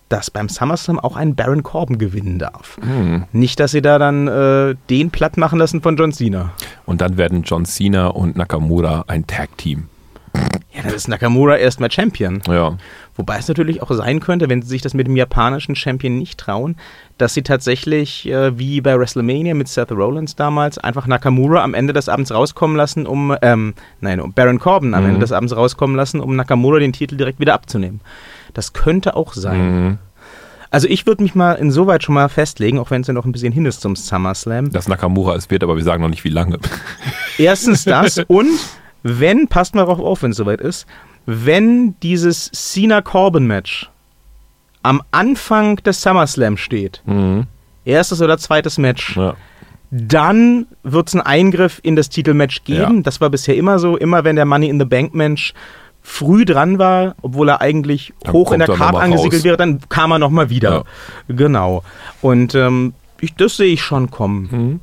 dass 0.09 0.29
beim 0.29 0.49
SummerSlam 0.49 0.99
auch 0.99 1.15
ein 1.15 1.35
Baron 1.35 1.63
Corbin 1.63 1.97
gewinnen 1.97 2.37
darf. 2.37 2.77
Hm. 2.79 3.23
Nicht, 3.31 3.59
dass 3.59 3.71
sie 3.71 3.81
da 3.81 3.97
dann 3.97 4.27
äh, 4.27 4.75
den 4.89 5.09
platt 5.09 5.35
machen 5.37 5.57
lassen 5.57 5.81
von 5.81 5.97
John 5.97 6.11
Cena. 6.11 6.51
Und 6.85 7.01
dann 7.01 7.17
werden 7.17 7.41
John 7.43 7.65
Cena 7.65 8.07
und 8.07 8.35
Nakamura 8.37 9.05
ein 9.07 9.25
Tag-Team. 9.25 9.89
Ja, 10.75 10.83
dann 10.83 10.93
ist 10.93 11.07
Nakamura 11.07 11.55
erstmal 11.57 11.89
Champion. 11.89 12.41
Ja. 12.47 12.77
Wobei 13.15 13.37
es 13.37 13.47
natürlich 13.47 13.81
auch 13.81 13.89
sein 13.91 14.19
könnte, 14.19 14.49
wenn 14.49 14.61
sie 14.61 14.67
sich 14.67 14.81
das 14.81 14.93
mit 14.93 15.07
dem 15.07 15.15
japanischen 15.15 15.75
Champion 15.75 16.17
nicht 16.17 16.37
trauen, 16.37 16.75
dass 17.17 17.33
sie 17.33 17.43
tatsächlich, 17.43 18.27
äh, 18.27 18.57
wie 18.59 18.81
bei 18.81 18.99
WrestleMania 18.99 19.53
mit 19.53 19.69
Seth 19.69 19.91
Rollins 19.93 20.35
damals, 20.35 20.77
einfach 20.77 21.07
Nakamura 21.07 21.63
am 21.63 21.73
Ende 21.73 21.93
des 21.93 22.09
Abends 22.09 22.33
rauskommen 22.33 22.75
lassen, 22.75 23.07
um, 23.07 23.33
ähm, 23.41 23.73
nein, 24.01 24.19
um 24.19 24.33
Baron 24.33 24.59
Corbin 24.59 24.93
am 24.93 25.03
Mhm. 25.03 25.09
Ende 25.09 25.19
des 25.21 25.31
Abends 25.31 25.55
rauskommen 25.55 25.95
lassen, 25.95 26.19
um 26.19 26.35
Nakamura 26.35 26.79
den 26.79 26.91
Titel 26.91 27.15
direkt 27.15 27.39
wieder 27.39 27.53
abzunehmen. 27.53 28.01
Das 28.53 28.73
könnte 28.73 29.15
auch 29.15 29.33
sein. 29.33 29.83
Mhm. 29.85 29.97
Also 30.71 30.89
ich 30.89 31.05
würde 31.07 31.23
mich 31.23 31.35
mal 31.35 31.53
insoweit 31.53 32.03
schon 32.03 32.15
mal 32.15 32.27
festlegen, 32.27 32.79
auch 32.79 32.91
wenn 32.91 32.99
es 32.99 33.07
ja 33.07 33.13
noch 33.13 33.23
ein 33.23 33.31
bisschen 33.31 33.53
hin 33.53 33.65
ist 33.65 33.79
zum 33.79 33.95
SummerSlam. 33.95 34.71
Dass 34.73 34.89
Nakamura 34.89 35.35
es 35.35 35.49
wird, 35.49 35.63
aber 35.63 35.77
wir 35.77 35.83
sagen 35.85 36.01
noch 36.01 36.09
nicht, 36.09 36.25
wie 36.25 36.29
lange. 36.29 36.59
Erstens 37.37 37.85
das 37.85 38.17
und 38.27 38.49
wenn, 39.07 39.47
passt 39.47 39.75
mal 39.75 39.81
darauf 39.85 39.99
auf, 39.99 40.23
wenn 40.23 40.31
es 40.31 40.37
soweit 40.37 40.59
ist, 40.61 40.87
wenn 41.27 41.93
dieses 42.01 42.49
Cena-Corbin-Match 42.51 43.89
am 44.81 45.01
Anfang 45.11 45.75
des 45.77 46.01
SummerSlam 46.01 46.57
steht, 46.57 47.01
Mhm. 47.05 47.43
erstes 47.85 48.21
oder 48.21 48.37
zweites 48.39 48.77
Match, 48.79 49.15
Ja. 49.15 49.35
dann 49.91 50.65
wird 50.83 51.07
es 51.07 51.13
einen 51.13 51.21
Eingriff 51.21 51.79
in 51.83 51.95
das 51.95 52.09
Titelmatch 52.09 52.63
geben. 52.63 52.97
Ja. 52.97 53.01
Das 53.03 53.21
war 53.21 53.29
bisher 53.29 53.55
immer 53.55 53.77
so, 53.77 53.95
immer 53.95 54.23
wenn 54.23 54.35
der 54.35 54.45
Money 54.45 54.69
in 54.69 54.79
the 54.79 54.85
Bank-Mensch 54.85 55.53
früh 56.01 56.43
dran 56.45 56.79
war, 56.79 57.15
obwohl 57.21 57.49
er 57.49 57.61
eigentlich 57.61 58.11
Dann 58.23 58.33
hoch 58.33 58.51
in 58.53 58.59
der 58.59 58.69
er 58.69 58.77
mal 58.77 58.95
angesiedelt 58.95 59.43
wäre, 59.43 59.57
dann 59.57 59.79
kam 59.89 60.11
er 60.11 60.19
nochmal 60.19 60.49
wieder. 60.49 60.83
Genau. 61.27 61.83
Und 62.21 62.55
ähm, 62.55 62.93
ich, 63.21 63.35
das 63.35 63.57
sehe 63.57 63.71
ich 63.73 63.81
schon 63.83 64.09
kommen. 64.11 64.49
Mhm. 64.51 64.79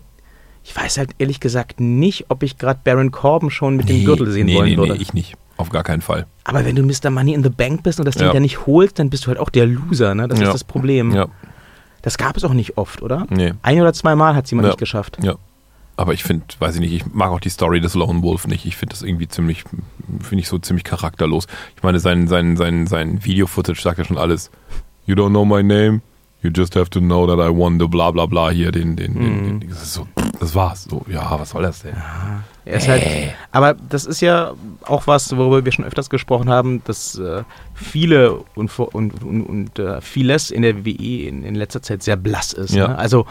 Ich 0.65 0.75
weiß 0.77 0.99
halt 0.99 1.11
ehrlich 1.19 1.41
gesagt 1.41 1.81
nicht, 1.81 2.27
ob 2.29 2.43
ich 2.43 2.57
gerade 2.59 2.81
Baron 2.85 3.11
Corbin 3.11 3.51
schon 3.51 3.77
mit 3.77 3.89
dem 3.89 4.05
Gürtel 4.05 4.31
sehen 4.31 4.47
nee, 4.47 4.55
wollen 4.57 4.71
nee, 4.71 4.77
würde. 4.77 4.93
Nee, 4.95 4.99
ich 5.03 5.13
nicht. 5.13 5.35
Auf 5.57 5.71
gar 5.71 5.83
keinen 5.83 6.01
Fall. 6.03 6.27
Aber 6.45 6.65
wenn 6.65 6.77
du 6.77 6.83
Mr. 6.83 7.11
Money 7.11 7.35
in 7.35 7.43
the 7.43 7.49
Bank 7.51 7.83
bist 7.83 7.99
und 7.99 8.07
das 8.07 8.15
Ding 8.17 8.27
Ja. 8.27 8.33
dann 8.33 8.43
nicht 8.43 8.67
holst, 8.67 8.99
dann 8.99 9.11
bist 9.11 9.25
du 9.25 9.29
halt 9.29 9.39
auch 9.39 9.51
der 9.51 9.67
Loser, 9.67 10.15
ne? 10.15 10.29
Das 10.29 10.39
Ja. 10.41 10.47
ist 10.47 10.55
das 10.55 10.65
Problem. 10.65 11.13
Ja. 11.13 11.27
Das 12.03 12.19
gab 12.19 12.37
es 12.37 12.45
auch 12.45 12.53
nicht 12.55 12.79
oft, 12.79 13.03
oder? 13.03 13.27
Nee. 13.31 13.53
Ein 13.63 13.81
oder 13.81 13.93
zweimal 13.93 14.35
hat 14.35 14.47
es 14.47 14.51
jemand 14.51 14.67
Ja. 14.67 14.71
nicht 14.71 14.79
geschafft. 14.79 15.19
Ja. 15.23 15.35
Aber 15.97 16.15
ich 16.15 16.25
finde, 16.25 16.45
weiß 16.59 16.77
ich 16.77 16.81
nicht, 16.81 16.93
ich 16.93 17.07
mag 17.13 17.31
auch 17.31 17.39
die 17.39 17.51
Story 17.51 17.81
des 17.81 17.95
Lone 17.95 18.23
Wolf 18.23 18.47
nicht. 18.47 18.65
Ich 18.65 18.77
finde 18.77 18.95
das 18.95 19.03
irgendwie 19.03 19.29
ziemlich, 19.29 19.63
finde 20.21 20.41
ich 20.43 20.49
so 20.49 20.59
ziemlich 20.59 20.85
charakterlos. 20.85 21.47
Ich 21.77 21.83
meine, 21.83 22.01
sein, 22.01 22.29
sein, 22.29 22.57
sein, 22.57 22.87
sein 22.87 23.25
Video-Footage 23.25 23.81
sagt 23.81 23.99
ja 23.99 24.05
schon 24.05 24.19
alles. 24.19 24.51
You 25.07 25.15
don't 25.15 25.31
know 25.31 25.45
my 25.45 25.63
name, 25.63 26.01
you 26.43 26.51
just 26.55 26.75
have 26.75 26.91
to 26.91 27.01
know 27.01 27.27
that 27.27 27.39
I 27.39 27.49
won 27.49 27.79
the 27.79 27.87
bla 27.87 28.11
bla 28.11 28.27
bla 28.27 28.51
hier, 28.51 28.73
den, 28.73 28.97
den, 28.97 29.15
den, 29.15 29.61
den 29.61 29.71
das 29.71 29.83
ist 29.83 29.95
so, 29.95 30.07
das 30.41 30.55
war's. 30.55 30.85
So, 30.85 31.05
ja, 31.09 31.39
was 31.39 31.51
soll 31.51 31.63
das 31.63 31.83
denn? 31.83 31.97
Er 32.65 32.77
ist 32.77 32.89
halt, 32.89 33.03
aber 33.51 33.75
das 33.75 34.07
ist 34.07 34.21
ja 34.21 34.53
auch 34.83 35.07
was, 35.07 35.37
worüber 35.37 35.65
wir 35.65 35.73
schon 35.73 35.85
öfters 35.85 36.11
gesprochen 36.11 36.51
haben, 36.51 36.83
dass 36.85 37.19
äh, 37.19 37.43
viele 37.75 38.35
und, 38.55 38.77
und, 38.79 39.23
und, 39.23 39.43
und 39.43 39.79
äh, 39.79 40.01
vieles 40.01 40.51
in 40.51 40.63
der 40.63 40.85
WE 40.85 41.29
in, 41.29 41.45
in 41.45 41.55
letzter 41.55 41.83
Zeit 41.83 42.03
sehr 42.03 42.17
blass 42.17 42.53
ist. 42.53 42.75
Ja. 42.75 42.89
Ne? 42.89 42.99
Also 42.99 43.27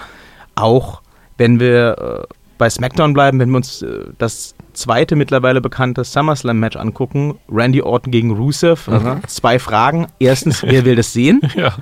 auch 0.56 1.02
wenn 1.38 1.60
wir 1.60 2.28
äh, 2.30 2.34
bei 2.58 2.70
SmackDown 2.70 3.14
bleiben, 3.14 3.40
wenn 3.40 3.50
wir 3.50 3.58
uns 3.58 3.82
äh, 3.82 4.06
das 4.18 4.54
zweite 4.74 5.16
mittlerweile 5.16 5.62
bekannte 5.62 6.04
SummerSlam-Match 6.04 6.78
angucken, 6.78 7.40
Randy 7.50 7.82
Orton 7.82 8.12
gegen 8.12 8.32
Rusev, 8.32 8.88
also 8.88 9.18
zwei 9.28 9.60
Fragen. 9.60 10.08
Erstens, 10.20 10.62
wer 10.64 10.86
will 10.86 10.96
das 10.96 11.12
sehen? 11.14 11.42
Ja. 11.56 11.74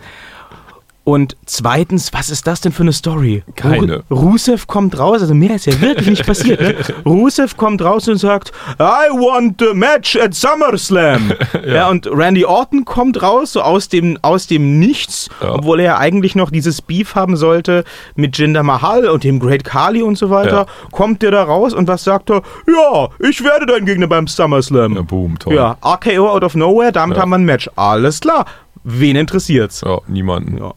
Und 1.10 1.36
zweitens, 1.46 2.14
was 2.14 2.30
ist 2.30 2.46
das 2.46 2.62
denn 2.62 2.72
für 2.72 2.84
eine 2.84 2.94
Story? 2.94 3.44
Keine. 3.56 4.04
Ru 4.12 4.30
Rusev 4.30 4.68
kommt 4.68 5.00
raus, 5.00 5.22
also 5.22 5.34
mehr 5.34 5.56
ist 5.56 5.66
ja 5.66 5.82
wirklich 5.82 6.08
nicht 6.08 6.24
passiert. 6.26 6.62
Ne? 6.62 6.76
Rusev 7.06 7.58
kommt 7.58 7.82
raus 7.82 8.08
und 8.08 8.18
sagt, 8.18 8.52
I 8.80 9.10
want 9.12 9.60
a 9.64 9.74
match 9.74 10.16
at 10.16 10.36
SummerSlam. 10.36 11.34
ja. 11.68 11.90
und 11.90 12.08
Randy 12.12 12.46
Orton 12.46 12.86
kommt 12.86 13.24
raus, 13.24 13.54
so 13.54 13.62
aus 13.62 13.90
dem, 13.90 14.20
aus 14.22 14.46
dem 14.46 14.78
Nichts, 14.78 15.30
Ja. 15.42 15.56
obwohl 15.56 15.80
er 15.80 15.86
ja 15.86 15.98
eigentlich 15.98 16.36
noch 16.36 16.52
dieses 16.52 16.82
Beef 16.82 17.16
haben 17.16 17.38
sollte 17.38 17.86
mit 18.16 18.38
Jinder 18.38 18.62
Mahal 18.62 19.08
und 19.08 19.24
dem 19.24 19.40
Great 19.40 19.64
Khali 19.64 20.04
und 20.04 20.16
so 20.18 20.30
weiter. 20.30 20.68
Ja. 20.68 20.90
Kommt 20.92 21.24
der 21.24 21.32
da 21.32 21.44
raus 21.44 21.74
und 21.74 21.88
was 21.88 22.04
sagt 22.04 22.30
er? 22.30 22.44
Ja, 22.68 23.10
ich 23.28 23.44
werde 23.44 23.66
dein 23.66 23.86
Gegner 23.86 24.06
beim 24.08 24.28
SummerSlam. 24.28 24.94
Ja, 24.96 25.02
boom, 25.02 25.40
toll. 25.40 25.56
Ja, 25.56 25.76
RKO 25.84 26.30
out 26.30 26.44
of 26.44 26.54
nowhere, 26.54 26.92
damit 26.92 27.18
Ja. 27.18 27.24
haben 27.24 27.30
wir 27.32 27.38
ein 27.38 27.46
Match. 27.46 27.68
Alles 27.76 28.20
klar. 28.20 28.46
Wen 28.84 29.16
interessiert's? 29.16 29.82
Ja, 29.82 30.00
niemanden. 30.08 30.58
Ja. 30.58 30.74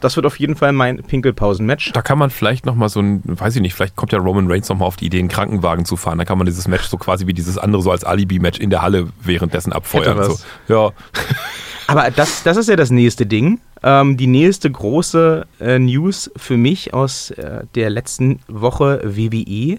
Das 0.00 0.16
wird 0.16 0.26
auf 0.26 0.38
jeden 0.40 0.56
Fall 0.56 0.72
mein 0.72 1.02
Pinkelpausen-Match. 1.02 1.92
Da 1.92 2.02
kann 2.02 2.18
man 2.18 2.30
vielleicht 2.30 2.66
nochmal 2.66 2.88
so 2.88 3.00
ein, 3.00 3.22
weiß 3.24 3.54
ich 3.54 3.62
nicht, 3.62 3.74
vielleicht 3.74 3.94
kommt 3.94 4.12
ja 4.12 4.18
Roman 4.18 4.50
Reigns 4.50 4.68
nochmal 4.68 4.88
auf 4.88 4.96
die 4.96 5.06
Idee, 5.06 5.20
einen 5.20 5.28
Krankenwagen 5.28 5.84
zu 5.84 5.96
fahren. 5.96 6.18
Da 6.18 6.24
kann 6.24 6.38
man 6.38 6.46
dieses 6.46 6.66
Match 6.66 6.84
so 6.84 6.96
quasi 6.96 7.26
wie 7.26 7.34
dieses 7.34 7.56
andere 7.56 7.82
so 7.82 7.92
als 7.92 8.02
Alibi-Match 8.02 8.58
in 8.58 8.70
der 8.70 8.82
Halle 8.82 9.08
währenddessen 9.22 9.72
abfeuern. 9.72 10.22
So. 10.24 10.38
Ja, 10.68 10.90
Aber 11.86 12.10
das, 12.10 12.42
das 12.42 12.56
ist 12.56 12.68
ja 12.68 12.76
das 12.76 12.90
nächste 12.90 13.26
Ding. 13.26 13.60
Ähm, 13.82 14.16
die 14.16 14.26
nächste 14.26 14.70
große 14.70 15.46
äh, 15.60 15.78
News 15.78 16.30
für 16.36 16.56
mich 16.56 16.94
aus 16.94 17.30
äh, 17.30 17.64
der 17.74 17.90
letzten 17.90 18.40
Woche 18.48 19.00
WWE. 19.04 19.78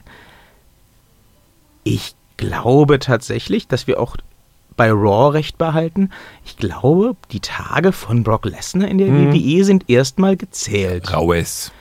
Ich 1.84 2.16
glaube 2.38 3.00
tatsächlich, 3.00 3.68
dass 3.68 3.88
wir 3.88 4.00
auch 4.00 4.16
bei 4.78 4.90
Raw 4.92 5.32
recht 5.34 5.58
behalten. 5.58 6.12
Ich 6.46 6.56
glaube, 6.56 7.16
die 7.32 7.42
Tage 7.42 7.92
von 7.92 8.24
Brock 8.24 8.46
Lesnar 8.46 8.88
in 8.88 8.98
der 9.00 9.08
Mhm. 9.08 9.34
WWE 9.34 9.64
sind 9.66 9.90
erstmal 9.90 10.38
gezählt. 10.38 11.12
Raues. 11.14 11.72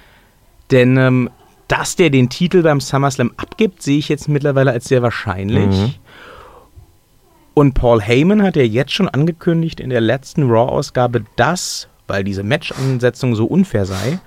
Denn 0.72 0.96
ähm, 0.96 1.30
dass 1.68 1.96
der 1.96 2.10
den 2.10 2.28
Titel 2.28 2.62
beim 2.62 2.80
SummerSlam 2.80 3.32
abgibt, 3.36 3.82
sehe 3.82 3.98
ich 3.98 4.08
jetzt 4.08 4.28
mittlerweile 4.28 4.72
als 4.72 4.86
sehr 4.86 5.02
wahrscheinlich. 5.02 5.66
Mhm. 5.76 5.94
Und 7.54 7.72
Paul 7.74 8.02
Heyman 8.02 8.42
hat 8.42 8.56
ja 8.56 8.62
jetzt 8.62 8.92
schon 8.92 9.08
angekündigt 9.08 9.80
in 9.80 9.90
der 9.90 10.00
letzten 10.00 10.50
Raw-Ausgabe, 10.50 11.24
dass, 11.36 11.88
weil 12.08 12.24
diese 12.24 12.42
Match-Ansetzung 12.42 13.34
so 13.34 13.46
unfair 13.46 13.86
sei, 13.86 14.18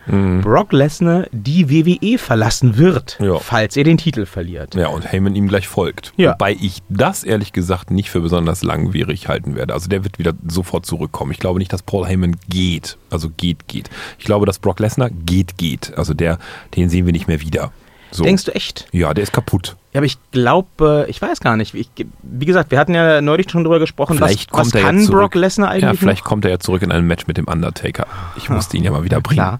Brock 0.41 0.73
Lesnar 0.73 1.25
die 1.31 1.69
WWE 1.69 2.17
verlassen 2.17 2.77
wird, 2.77 3.17
Mhm. 3.19 3.25
Ja. 3.25 3.39
falls 3.39 3.77
er 3.77 3.83
den 3.83 3.97
Titel 3.97 4.25
verliert. 4.25 4.75
Ja, 4.75 4.87
und 4.87 5.11
Heyman 5.11 5.35
ihm 5.35 5.47
gleich 5.47 5.67
folgt. 5.67 6.13
Ja. 6.17 6.33
Wobei 6.33 6.53
ich 6.59 6.79
das 6.89 7.23
ehrlich 7.23 7.53
gesagt 7.53 7.91
nicht 7.91 8.09
für 8.09 8.21
besonders 8.21 8.63
langwierig 8.63 9.27
halten 9.27 9.55
werde. 9.55 9.73
Also 9.73 9.87
der 9.89 10.03
wird 10.03 10.19
wieder 10.19 10.33
sofort 10.47 10.85
zurückkommen. 10.85 11.31
Ich 11.31 11.39
glaube 11.39 11.59
nicht, 11.59 11.71
dass 11.73 11.83
Paul 11.83 12.05
Heyman 12.07 12.35
geht. 12.49 12.97
Also 13.09 13.29
geht, 13.35 13.67
geht. 13.67 13.89
Ich 14.17 14.25
glaube, 14.25 14.45
dass 14.45 14.59
Brock 14.59 14.79
Lesnar 14.79 15.09
geht, 15.09 15.57
geht. 15.57 15.93
Also 15.97 16.13
der, 16.13 16.39
den 16.75 16.89
sehen 16.89 17.05
wir 17.05 17.13
nicht 17.13 17.27
mehr 17.27 17.41
wieder. 17.41 17.71
So. 18.11 18.23
Denkst 18.23 18.45
du 18.45 18.55
echt? 18.55 18.87
Ja, 18.91 19.13
der 19.13 19.23
ist 19.23 19.33
kaputt. 19.33 19.75
Ja, 19.93 19.99
aber 19.99 20.05
ich 20.05 20.17
glaube, 20.31 21.05
ich 21.09 21.21
weiß 21.21 21.39
gar 21.41 21.55
nicht. 21.57 21.73
Ich, 21.75 21.89
wie 22.23 22.45
gesagt, 22.45 22.71
wir 22.71 22.79
hatten 22.79 22.93
ja 22.95 23.21
neulich 23.21 23.49
schon 23.51 23.63
drüber 23.63 23.79
gesprochen, 23.79 24.17
Vielleicht 24.17 24.51
was, 24.51 24.59
was 24.59 24.71
kommt 24.71 24.75
er 24.75 24.81
kann. 24.81 25.07
Brock 25.07 25.35
Lesnar 25.35 25.69
eigentlich 25.69 25.83
Ja, 25.83 25.93
vielleicht 25.93 26.23
noch? 26.23 26.29
kommt 26.29 26.45
er 26.45 26.51
ja 26.51 26.59
zurück 26.59 26.81
in 26.81 26.91
ein 26.91 27.05
Match 27.05 27.27
mit 27.27 27.37
dem 27.37 27.45
Undertaker. 27.47 28.07
Ich 28.37 28.49
musste 28.49 28.77
ihn 28.77 28.83
ja 28.83 28.91
mal 28.91 29.03
wieder 29.03 29.21
bringen. 29.21 29.37
Klar. 29.37 29.57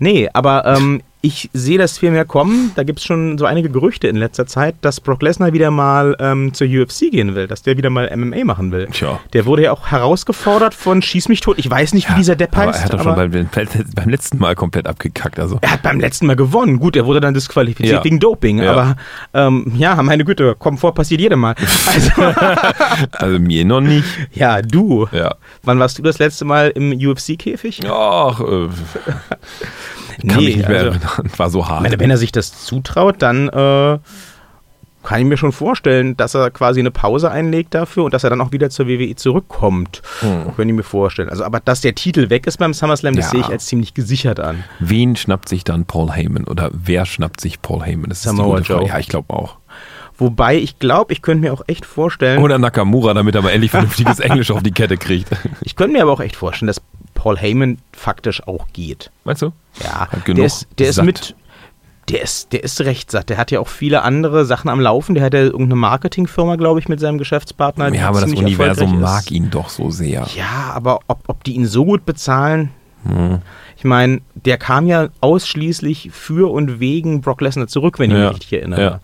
Nee, 0.00 0.28
aber 0.32 0.64
ähm, 0.64 1.02
ich 1.20 1.50
sehe 1.52 1.78
das 1.78 1.98
viel 1.98 2.12
mehr 2.12 2.24
kommen. 2.24 2.70
Da 2.76 2.84
gibt 2.84 3.00
es 3.00 3.04
schon 3.04 3.38
so 3.38 3.44
einige 3.44 3.68
Gerüchte 3.70 4.06
in 4.06 4.14
letzter 4.16 4.46
Zeit, 4.46 4.76
dass 4.82 5.00
Brock 5.00 5.20
Lesnar 5.22 5.52
wieder 5.52 5.70
mal 5.72 6.16
ähm, 6.20 6.54
zur 6.54 6.68
UFC 6.68 7.10
gehen 7.10 7.34
will, 7.34 7.48
dass 7.48 7.62
der 7.62 7.76
wieder 7.76 7.90
mal 7.90 8.08
MMA 8.16 8.44
machen 8.44 8.70
will. 8.70 8.86
Tja. 8.92 9.18
Der 9.32 9.44
wurde 9.44 9.62
ja 9.64 9.72
auch 9.72 9.88
herausgefordert 9.88 10.74
von 10.74 11.02
Schieß 11.02 11.28
mich 11.28 11.40
tot. 11.40 11.58
Ich 11.58 11.68
weiß 11.68 11.92
nicht, 11.94 12.08
wie 12.08 12.14
dieser 12.14 12.36
Depp 12.36 12.56
Aber 12.56 12.68
heißt. 12.68 12.78
er 12.78 12.84
hat 12.84 12.92
doch 12.94 13.02
schon 13.02 13.16
beim, 13.16 13.30
beim 13.94 14.08
letzten 14.08 14.38
Mal 14.38 14.54
komplett 14.54 14.86
abgekackt. 14.86 15.40
Also. 15.40 15.58
er 15.60 15.72
hat 15.72 15.82
beim 15.82 15.98
letzten 15.98 16.26
Mal 16.26 16.36
gewonnen. 16.36 16.78
Gut, 16.78 16.94
er 16.94 17.04
wurde 17.04 17.20
dann 17.20 17.34
disqualifiziert 17.34 17.96
Ja. 17.98 18.04
wegen 18.04 18.20
Doping. 18.20 18.58
Ja. 18.62 18.70
Aber 18.72 18.96
ähm, 19.34 19.72
ja, 19.76 20.00
meine 20.02 20.24
Güte, 20.24 20.54
Komfort 20.54 20.92
passiert 20.94 21.20
jedem 21.20 21.40
Mal. 21.40 21.54
Also, 21.88 22.22
also 23.12 23.38
mir 23.38 23.64
noch 23.64 23.80
nicht. 23.80 24.04
ja, 24.34 24.60
du. 24.62 25.06
Ja. 25.10 25.34
Wann 25.62 25.78
warst 25.78 25.98
du 25.98 26.02
das 26.02 26.18
letzte 26.18 26.44
Mal 26.44 26.68
im 26.68 26.92
UFC-Käfig? 26.92 27.80
Ach, 27.88 28.40
äh, 28.40 28.68
kann 30.26 30.42
mich 30.44 30.56
nicht 30.56 30.68
mehr 30.68 30.78
also- 30.78 30.90
erinnern. 30.90 31.30
War 31.36 31.50
so 31.50 31.68
hart. 31.68 31.82
Meine, 31.82 31.98
wenn 32.00 32.10
er 32.10 32.16
sich 32.16 32.32
das 32.32 32.64
zutraut, 32.64 33.16
dann 33.20 33.48
äh, 33.48 33.98
kann 35.04 35.20
ich 35.20 35.24
mir 35.26 35.36
schon 35.36 35.52
vorstellen, 35.52 36.16
dass 36.16 36.34
er 36.34 36.50
quasi 36.50 36.80
eine 36.80 36.90
Pause 36.90 37.30
einlegt 37.30 37.72
dafür 37.74 38.04
und 38.04 38.12
dass 38.12 38.24
er 38.24 38.30
dann 38.30 38.40
auch 38.40 38.52
wieder 38.52 38.68
zur 38.68 38.88
WWE 38.88 39.14
zurückkommt. 39.14 40.02
Hm. 40.20 40.44
Könnte 40.56 40.70
ich 40.72 40.76
mir 40.76 40.82
vorstellen. 40.82 41.28
Also, 41.30 41.44
aber 41.44 41.60
dass 41.60 41.80
der 41.80 41.94
Titel 41.94 42.28
weg 42.30 42.46
ist 42.46 42.58
beim 42.58 42.74
SummerSlam, 42.74 43.14
das 43.16 43.26
Ja. 43.26 43.30
sehe 43.30 43.40
ich 43.40 43.46
als 43.46 43.66
ziemlich 43.66 43.94
gesichert 43.94 44.40
an. 44.40 44.64
Wen 44.80 45.16
schnappt 45.16 45.48
sich 45.48 45.64
dann 45.64 45.84
Paul 45.86 46.10
Heyman? 46.12 46.44
Oder 46.44 46.70
wer 46.72 47.06
schnappt 47.06 47.40
sich 47.40 47.62
Paul 47.62 47.84
Heyman? 47.84 48.10
Das 48.10 48.18
ist 48.18 48.24
die 48.24 48.36
Samoa 48.36 48.56
gute 48.58 48.64
Frage. 48.64 48.80
Joe. 48.80 48.88
Ja, 48.88 48.98
ich 48.98 49.08
glaube 49.08 49.32
auch. 49.32 49.56
Wobei 50.18 50.56
ich 50.56 50.80
glaube, 50.80 51.12
ich 51.12 51.22
könnte 51.22 51.42
mir 51.46 51.52
auch 51.52 51.62
echt 51.68 51.86
vorstellen, 51.86 52.42
Oder 52.42 52.58
Nakamura, 52.58 53.14
damit 53.14 53.36
er 53.36 53.42
mal 53.42 53.50
endlich 53.50 53.70
vernünftiges 53.70 54.18
Englisch 54.18 54.50
auf 54.50 54.64
die 54.64 54.72
Kette 54.72 54.96
kriegt. 54.96 55.28
ich 55.62 55.76
könnte 55.76 55.92
mir 55.92 56.02
aber 56.02 56.10
auch 56.12 56.20
echt 56.20 56.34
vorstellen, 56.34 56.66
dass 56.66 56.82
Paul 57.18 57.36
Heyman 57.36 57.78
faktisch 57.92 58.46
auch 58.46 58.68
geht. 58.72 59.10
Meinst 59.24 59.42
du? 59.42 59.52
Ja, 59.82 60.06
Hat 60.08 60.24
genug 60.24 60.36
der 60.36 60.46
ist, 60.46 60.68
der 60.78 60.88
ist 60.88 61.02
mit. 61.02 61.34
Der 62.08 62.22
ist, 62.22 62.52
der 62.54 62.64
ist 62.64 62.80
recht 62.80 63.10
satt. 63.10 63.28
Der 63.28 63.36
hat 63.36 63.50
ja 63.50 63.60
auch 63.60 63.68
viele 63.68 64.00
andere 64.02 64.46
Sachen 64.46 64.70
am 64.70 64.80
Laufen. 64.80 65.14
Der 65.14 65.24
hat 65.24 65.34
ja 65.34 65.40
irgendeine 65.40 65.74
Marketingfirma, 65.74 66.56
glaube 66.56 66.80
ich, 66.80 66.88
mit 66.88 67.00
seinem 67.00 67.18
Geschäftspartner. 67.18 67.92
Ja, 67.92 68.08
aber 68.08 68.22
das 68.22 68.32
Universum 68.32 69.00
mag 69.00 69.30
ihn 69.30 69.50
doch 69.50 69.68
so 69.68 69.90
sehr. 69.90 70.26
Ja, 70.34 70.72
aber 70.74 71.00
ob, 71.08 71.24
ob 71.26 71.44
die 71.44 71.52
ihn 71.54 71.66
so 71.66 71.84
gut 71.84 72.06
bezahlen, 72.06 72.70
Hm. 73.04 73.40
ich 73.76 73.84
meine, 73.84 74.20
der 74.34 74.56
kam 74.58 74.86
ja 74.86 75.08
ausschließlich 75.20 76.10
für 76.12 76.50
und 76.50 76.80
wegen 76.80 77.20
Brock 77.20 77.40
Lesnar 77.42 77.66
zurück, 77.68 77.98
wenn 77.98 78.10
ich 78.10 78.16
Ja, 78.16 78.28
mich 78.28 78.36
richtig 78.36 78.52
erinnere. 78.54 79.00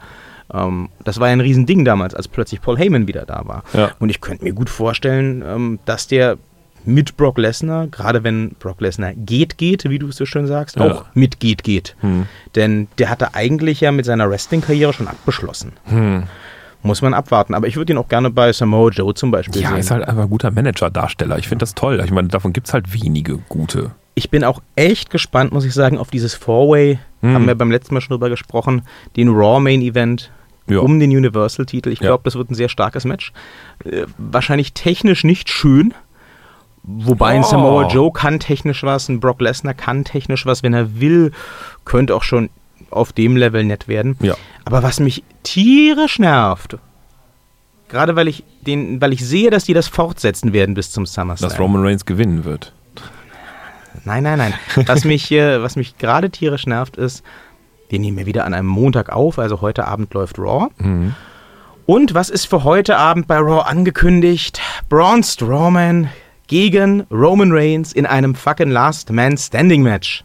Ähm, 0.53 0.89
das 1.05 1.21
war 1.21 1.29
ja 1.29 1.33
ein 1.35 1.41
Riesending 1.41 1.85
damals, 1.85 2.15
als 2.15 2.27
plötzlich 2.29 2.61
Paul 2.63 2.79
Heyman 2.79 3.07
wieder 3.07 3.25
da 3.27 3.43
war. 3.45 3.65
Ja. 3.75 3.91
Und 3.99 4.09
ich 4.09 4.21
könnte 4.21 4.45
mir 4.45 4.53
gut 4.53 4.71
vorstellen, 4.71 5.43
ähm, 5.47 5.79
dass 5.85 6.07
der 6.07 6.39
mit 6.87 7.17
Brock 7.17 7.39
Lesnar, 7.39 7.87
gerade 7.89 8.25
wenn 8.25 8.51
Brock 8.59 8.81
Lesnar 8.81 9.13
geht, 9.15 9.59
geht, 9.59 9.89
wie 9.89 9.99
du 9.99 10.09
es 10.09 10.17
so 10.17 10.27
schön 10.27 10.47
sagst, 10.47 10.77
Ja. 10.77 10.83
auch 10.93 11.05
mit 11.15 11.41
geht, 11.41 11.63
geht. 11.65 11.97
Hm. 12.01 12.27
Denn 12.55 12.89
der 12.99 13.11
hatte 13.11 13.35
eigentlich 13.35 13.81
ja 13.81 13.91
mit 13.93 14.05
seiner 14.05 14.29
Wrestling-Karriere 14.31 14.93
schon 14.93 15.09
abgeschlossen. 15.09 15.73
Hm. 15.85 16.25
Muss 16.83 17.01
man 17.01 17.15
abwarten. 17.15 17.55
Aber 17.55 17.67
ich 17.67 17.77
würde 17.77 17.95
ihn 17.95 17.99
auch 17.99 18.09
gerne 18.09 18.29
bei 18.31 18.53
Samoa 18.53 18.91
Joe 18.91 19.15
zum 19.15 19.31
Beispiel 19.31 19.63
Ja, 19.63 19.71
sehen. 19.71 19.79
ist 19.79 19.91
halt 19.91 20.07
einfach 20.07 20.25
ein 20.25 20.29
guter 20.31 20.51
Manager-Darsteller. 20.51 21.39
Ich 21.39 21.49
finde 21.49 21.63
das 21.63 21.75
toll. 21.75 22.03
Ich 22.05 22.11
meine, 22.11 22.29
davon 22.29 22.53
gibt 22.53 22.67
es 22.67 22.75
halt 22.75 22.93
wenige 22.93 23.39
gute. 23.49 23.93
Ich 24.15 24.29
bin 24.31 24.45
auch 24.45 24.61
echt 24.77 25.09
gespannt, 25.11 25.53
muss 25.53 25.65
ich 25.65 25.73
sagen, 25.73 25.97
auf 25.99 26.11
dieses 26.11 26.35
Four-Way. 26.35 26.99
Hm. 27.23 27.35
Haben 27.35 27.47
wir 27.47 27.55
beim 27.55 27.71
letzten 27.71 27.95
Mal 27.95 28.03
schon 28.03 28.11
drüber 28.15 28.29
gesprochen. 28.29 28.83
Den 29.17 29.31
Raw 29.31 29.61
Main 29.61 29.81
Event 29.81 30.31
Ja. 30.67 30.81
um 30.81 31.01
den 31.01 31.11
Universal-Titel. 31.11 31.89
Ich 31.89 32.01
Ja. 32.01 32.09
glaube, 32.09 32.23
das 32.25 32.37
wird 32.37 32.51
ein 32.51 32.55
sehr 32.55 32.69
starkes 32.69 33.07
Match. 33.07 33.33
Äh, 33.85 34.05
wahrscheinlich 34.19 34.75
technisch 34.75 35.25
nicht 35.25 35.49
schön. 35.49 35.95
Wobei 36.87 37.29
ein 37.29 37.43
Oh. 37.43 37.47
Samoa 37.47 37.89
Joe 37.89 38.13
kann 38.13 38.41
technisch 38.41 38.83
was, 38.83 39.09
ein 39.09 39.19
Brock 39.19 39.41
Lesnar 39.41 39.75
kann 39.75 40.05
technisch 40.05 40.45
was, 40.45 40.63
wenn 40.63 40.75
er 40.75 41.01
will. 41.01 41.33
Könnte 41.85 42.15
auch 42.15 42.23
schon 42.23 42.51
auf 42.91 43.13
dem 43.13 43.37
Level 43.37 43.65
nett 43.65 43.89
werden. 43.89 44.17
Ja. 44.21 44.35
Aber 44.65 44.83
was 44.83 45.01
mich 45.01 45.25
tierisch 45.43 46.19
nervt, 46.19 46.77
gerade 47.89 48.17
weil 48.17 48.29
ich, 48.29 48.45
den, 48.67 49.01
weil 49.01 49.13
ich 49.13 49.25
sehe, 49.25 49.51
dass 49.51 49.65
die 49.65 49.75
das 49.75 49.89
fortsetzen 49.89 50.53
werden 50.53 50.75
bis 50.75 50.91
zum 50.91 51.07
SummerSlam. 51.07 51.49
Dass 51.49 51.59
Roman 51.59 51.83
Reigns 51.85 52.05
gewinnen 52.05 52.45
wird. 52.45 52.73
Nein, 54.05 54.23
nein, 54.23 54.39
nein. 54.39 54.55
Was 54.87 55.05
mich, 55.05 55.31
äh, 55.33 55.63
was 55.63 55.77
mich 55.77 55.97
gerade 55.97 56.29
tierisch 56.31 56.67
nervt, 56.67 56.97
ist, 56.97 57.23
wir 57.89 57.99
nehmen 57.99 58.19
ja 58.19 58.27
wieder 58.27 58.45
an 58.45 58.53
einem 58.53 58.69
Montag 58.69 59.11
auf, 59.11 59.39
also 59.39 59.61
heute 59.61 59.87
Abend 59.87 60.13
läuft 60.13 60.39
Raw. 60.39 60.69
Mhm. 60.79 61.15
Und 61.87 62.15
was 62.15 62.31
ist 62.31 62.47
für 62.47 62.65
heute 62.65 62.97
Abend 62.97 63.27
bei 63.27 63.37
Raw 63.39 63.63
angekündigt? 63.69 64.61
Braun 64.89 65.23
Strowman 65.23 66.09
gegen 66.47 67.03
Roman 67.11 67.53
Reigns 67.53 67.93
in 67.93 68.07
einem 68.07 68.35
fucking 68.35 68.71
Last 68.71 69.11
Man 69.11 69.37
Standing 69.37 69.83
Match. 69.83 70.25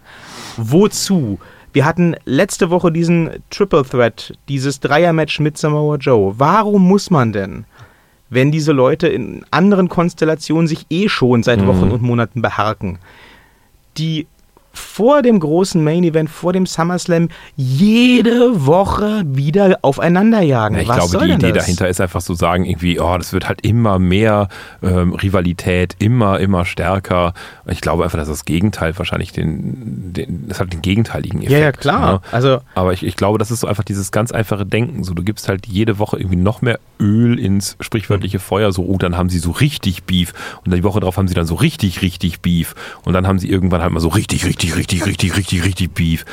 Wozu? 0.57 1.39
Wir 1.71 1.85
hatten 1.85 2.15
letzte 2.25 2.71
Woche 2.71 2.91
diesen 2.91 3.29
Triple 3.49 3.83
Threat, 3.83 4.33
dieses 4.47 4.79
Dreier-Match 4.79 5.39
mit 5.39 5.57
Samoa 5.57 5.97
Joe. 5.97 6.33
Warum 6.37 6.87
muss 6.87 7.11
man 7.11 7.31
denn, 7.31 7.65
wenn 8.29 8.51
diese 8.51 8.71
Leute 8.71 9.07
in 9.07 9.45
anderen 9.51 9.87
Konstellationen 9.87 10.67
sich 10.67 10.87
eh 10.89 11.09
schon 11.09 11.43
seit 11.43 11.65
Wochen 11.65 11.91
und 11.91 12.01
Monaten 12.01 12.41
beharken, 12.41 12.99
die 13.97 14.27
vor 14.79 15.21
dem 15.21 15.39
großen 15.39 15.83
Main 15.83 16.03
Event, 16.03 16.29
vor 16.29 16.53
dem 16.53 16.65
SummerSlam, 16.65 17.29
jede 17.55 18.65
Woche 18.65 19.23
wieder 19.25 19.79
aufeinander 19.81 20.41
jagen. 20.41 20.75
Ja, 20.75 20.81
ich 20.81 20.87
Was 20.87 21.11
glaube, 21.11 21.27
die 21.27 21.33
Idee 21.33 21.51
das? 21.51 21.65
dahinter 21.65 21.87
ist 21.89 22.01
einfach 22.01 22.21
so 22.21 22.33
sagen, 22.33 22.65
irgendwie, 22.65 22.99
oh, 22.99 23.17
das 23.17 23.33
wird 23.33 23.47
halt 23.47 23.61
immer 23.61 23.99
mehr 23.99 24.47
ähm, 24.81 25.13
Rivalität, 25.13 25.95
immer, 25.99 26.39
immer 26.39 26.65
stärker. 26.65 27.33
Ich 27.67 27.81
glaube 27.81 28.03
einfach, 28.03 28.17
dass 28.17 28.27
das 28.27 28.45
Gegenteil 28.45 28.97
wahrscheinlich 28.97 29.31
den, 29.31 30.13
den 30.13 30.47
das 30.47 30.59
hat 30.59 30.73
den 30.73 30.81
gegenteiligen 30.81 31.41
Effekt. 31.41 31.51
Ja, 31.51 31.59
ja, 31.59 31.71
klar. 31.71 32.13
Ne? 32.13 32.21
Also, 32.31 32.59
Aber 32.75 32.93
ich, 32.93 33.05
ich 33.05 33.15
glaube, 33.15 33.37
das 33.37 33.51
ist 33.51 33.59
so 33.59 33.67
einfach 33.67 33.83
dieses 33.83 34.11
ganz 34.11 34.31
einfache 34.31 34.65
Denken. 34.65 35.03
So, 35.03 35.13
du 35.13 35.23
gibst 35.23 35.47
halt 35.47 35.67
jede 35.67 35.99
Woche 35.99 36.17
irgendwie 36.17 36.37
noch 36.37 36.61
mehr 36.61 36.79
Öl 36.99 37.39
ins 37.39 37.77
sprichwörtliche 37.79 38.39
Feuer. 38.39 38.71
So, 38.71 38.83
oh, 38.85 38.97
dann 38.97 39.17
haben 39.17 39.29
sie 39.29 39.39
so 39.39 39.51
richtig 39.51 40.03
Beef. 40.03 40.33
Und 40.63 40.71
dann 40.71 40.79
die 40.79 40.83
Woche 40.83 40.99
drauf 40.99 41.17
haben 41.17 41.27
sie 41.27 41.33
dann 41.33 41.45
so 41.45 41.55
richtig, 41.55 42.01
richtig 42.01 42.41
Beef. 42.41 42.75
Und 43.03 43.13
dann 43.13 43.27
haben 43.27 43.39
sie 43.39 43.49
irgendwann 43.49 43.81
halt 43.81 43.91
mal 43.91 43.99
so 43.99 44.09
richtig, 44.09 44.45
richtig, 44.45 44.68
richtig, 44.75 45.05
richtig, 45.05 45.35
richtig, 45.37 45.63
richtig 45.63 45.93
Beef. 45.93 46.25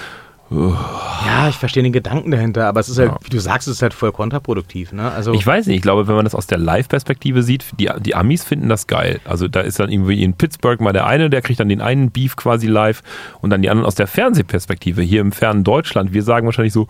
Ja, 0.50 1.48
ich 1.48 1.56
verstehe 1.56 1.82
den 1.82 1.92
Gedanken 1.92 2.30
dahinter, 2.30 2.66
aber 2.68 2.78
es 2.80 2.88
ist 2.88 2.98
halt, 2.98 3.10
Ja. 3.10 3.18
wie 3.22 3.30
du 3.30 3.40
sagst, 3.40 3.66
es 3.66 3.74
ist 3.76 3.82
halt 3.82 3.92
voll 3.94 4.12
kontraproduktiv. 4.12 4.92
Ne? 4.92 5.10
Also, 5.10 5.32
Ich 5.34 5.44
weiß 5.46 5.66
nicht, 5.66 5.76
ich 5.76 5.82
glaube, 5.82 6.06
wenn 6.06 6.14
man 6.14 6.24
das 6.24 6.34
aus 6.36 6.46
der 6.46 6.58
Live-Perspektive 6.58 7.42
sieht, 7.42 7.64
die, 7.80 7.90
die 8.00 8.14
Amis 8.14 8.44
finden 8.44 8.68
das 8.68 8.86
geil. 8.86 9.20
Also 9.24 9.48
da 9.48 9.60
ist 9.60 9.80
dann 9.80 9.90
irgendwie 9.90 10.22
in 10.22 10.34
Pittsburgh 10.34 10.80
mal 10.80 10.92
der 10.92 11.06
eine, 11.06 11.30
der 11.30 11.42
kriegt 11.42 11.58
dann 11.58 11.68
den 11.68 11.80
einen 11.80 12.10
Beef 12.12 12.36
quasi 12.36 12.68
live 12.68 13.02
und 13.40 13.50
dann 13.50 13.60
die 13.62 13.70
anderen 13.70 13.86
aus 13.86 13.96
der 13.96 14.06
Fernsehperspektive. 14.06 15.02
Hier 15.02 15.20
im 15.20 15.32
fernen 15.32 15.64
Deutschland, 15.64 16.12
wir 16.12 16.22
sagen 16.22 16.46
wahrscheinlich 16.46 16.72
so, 16.72 16.86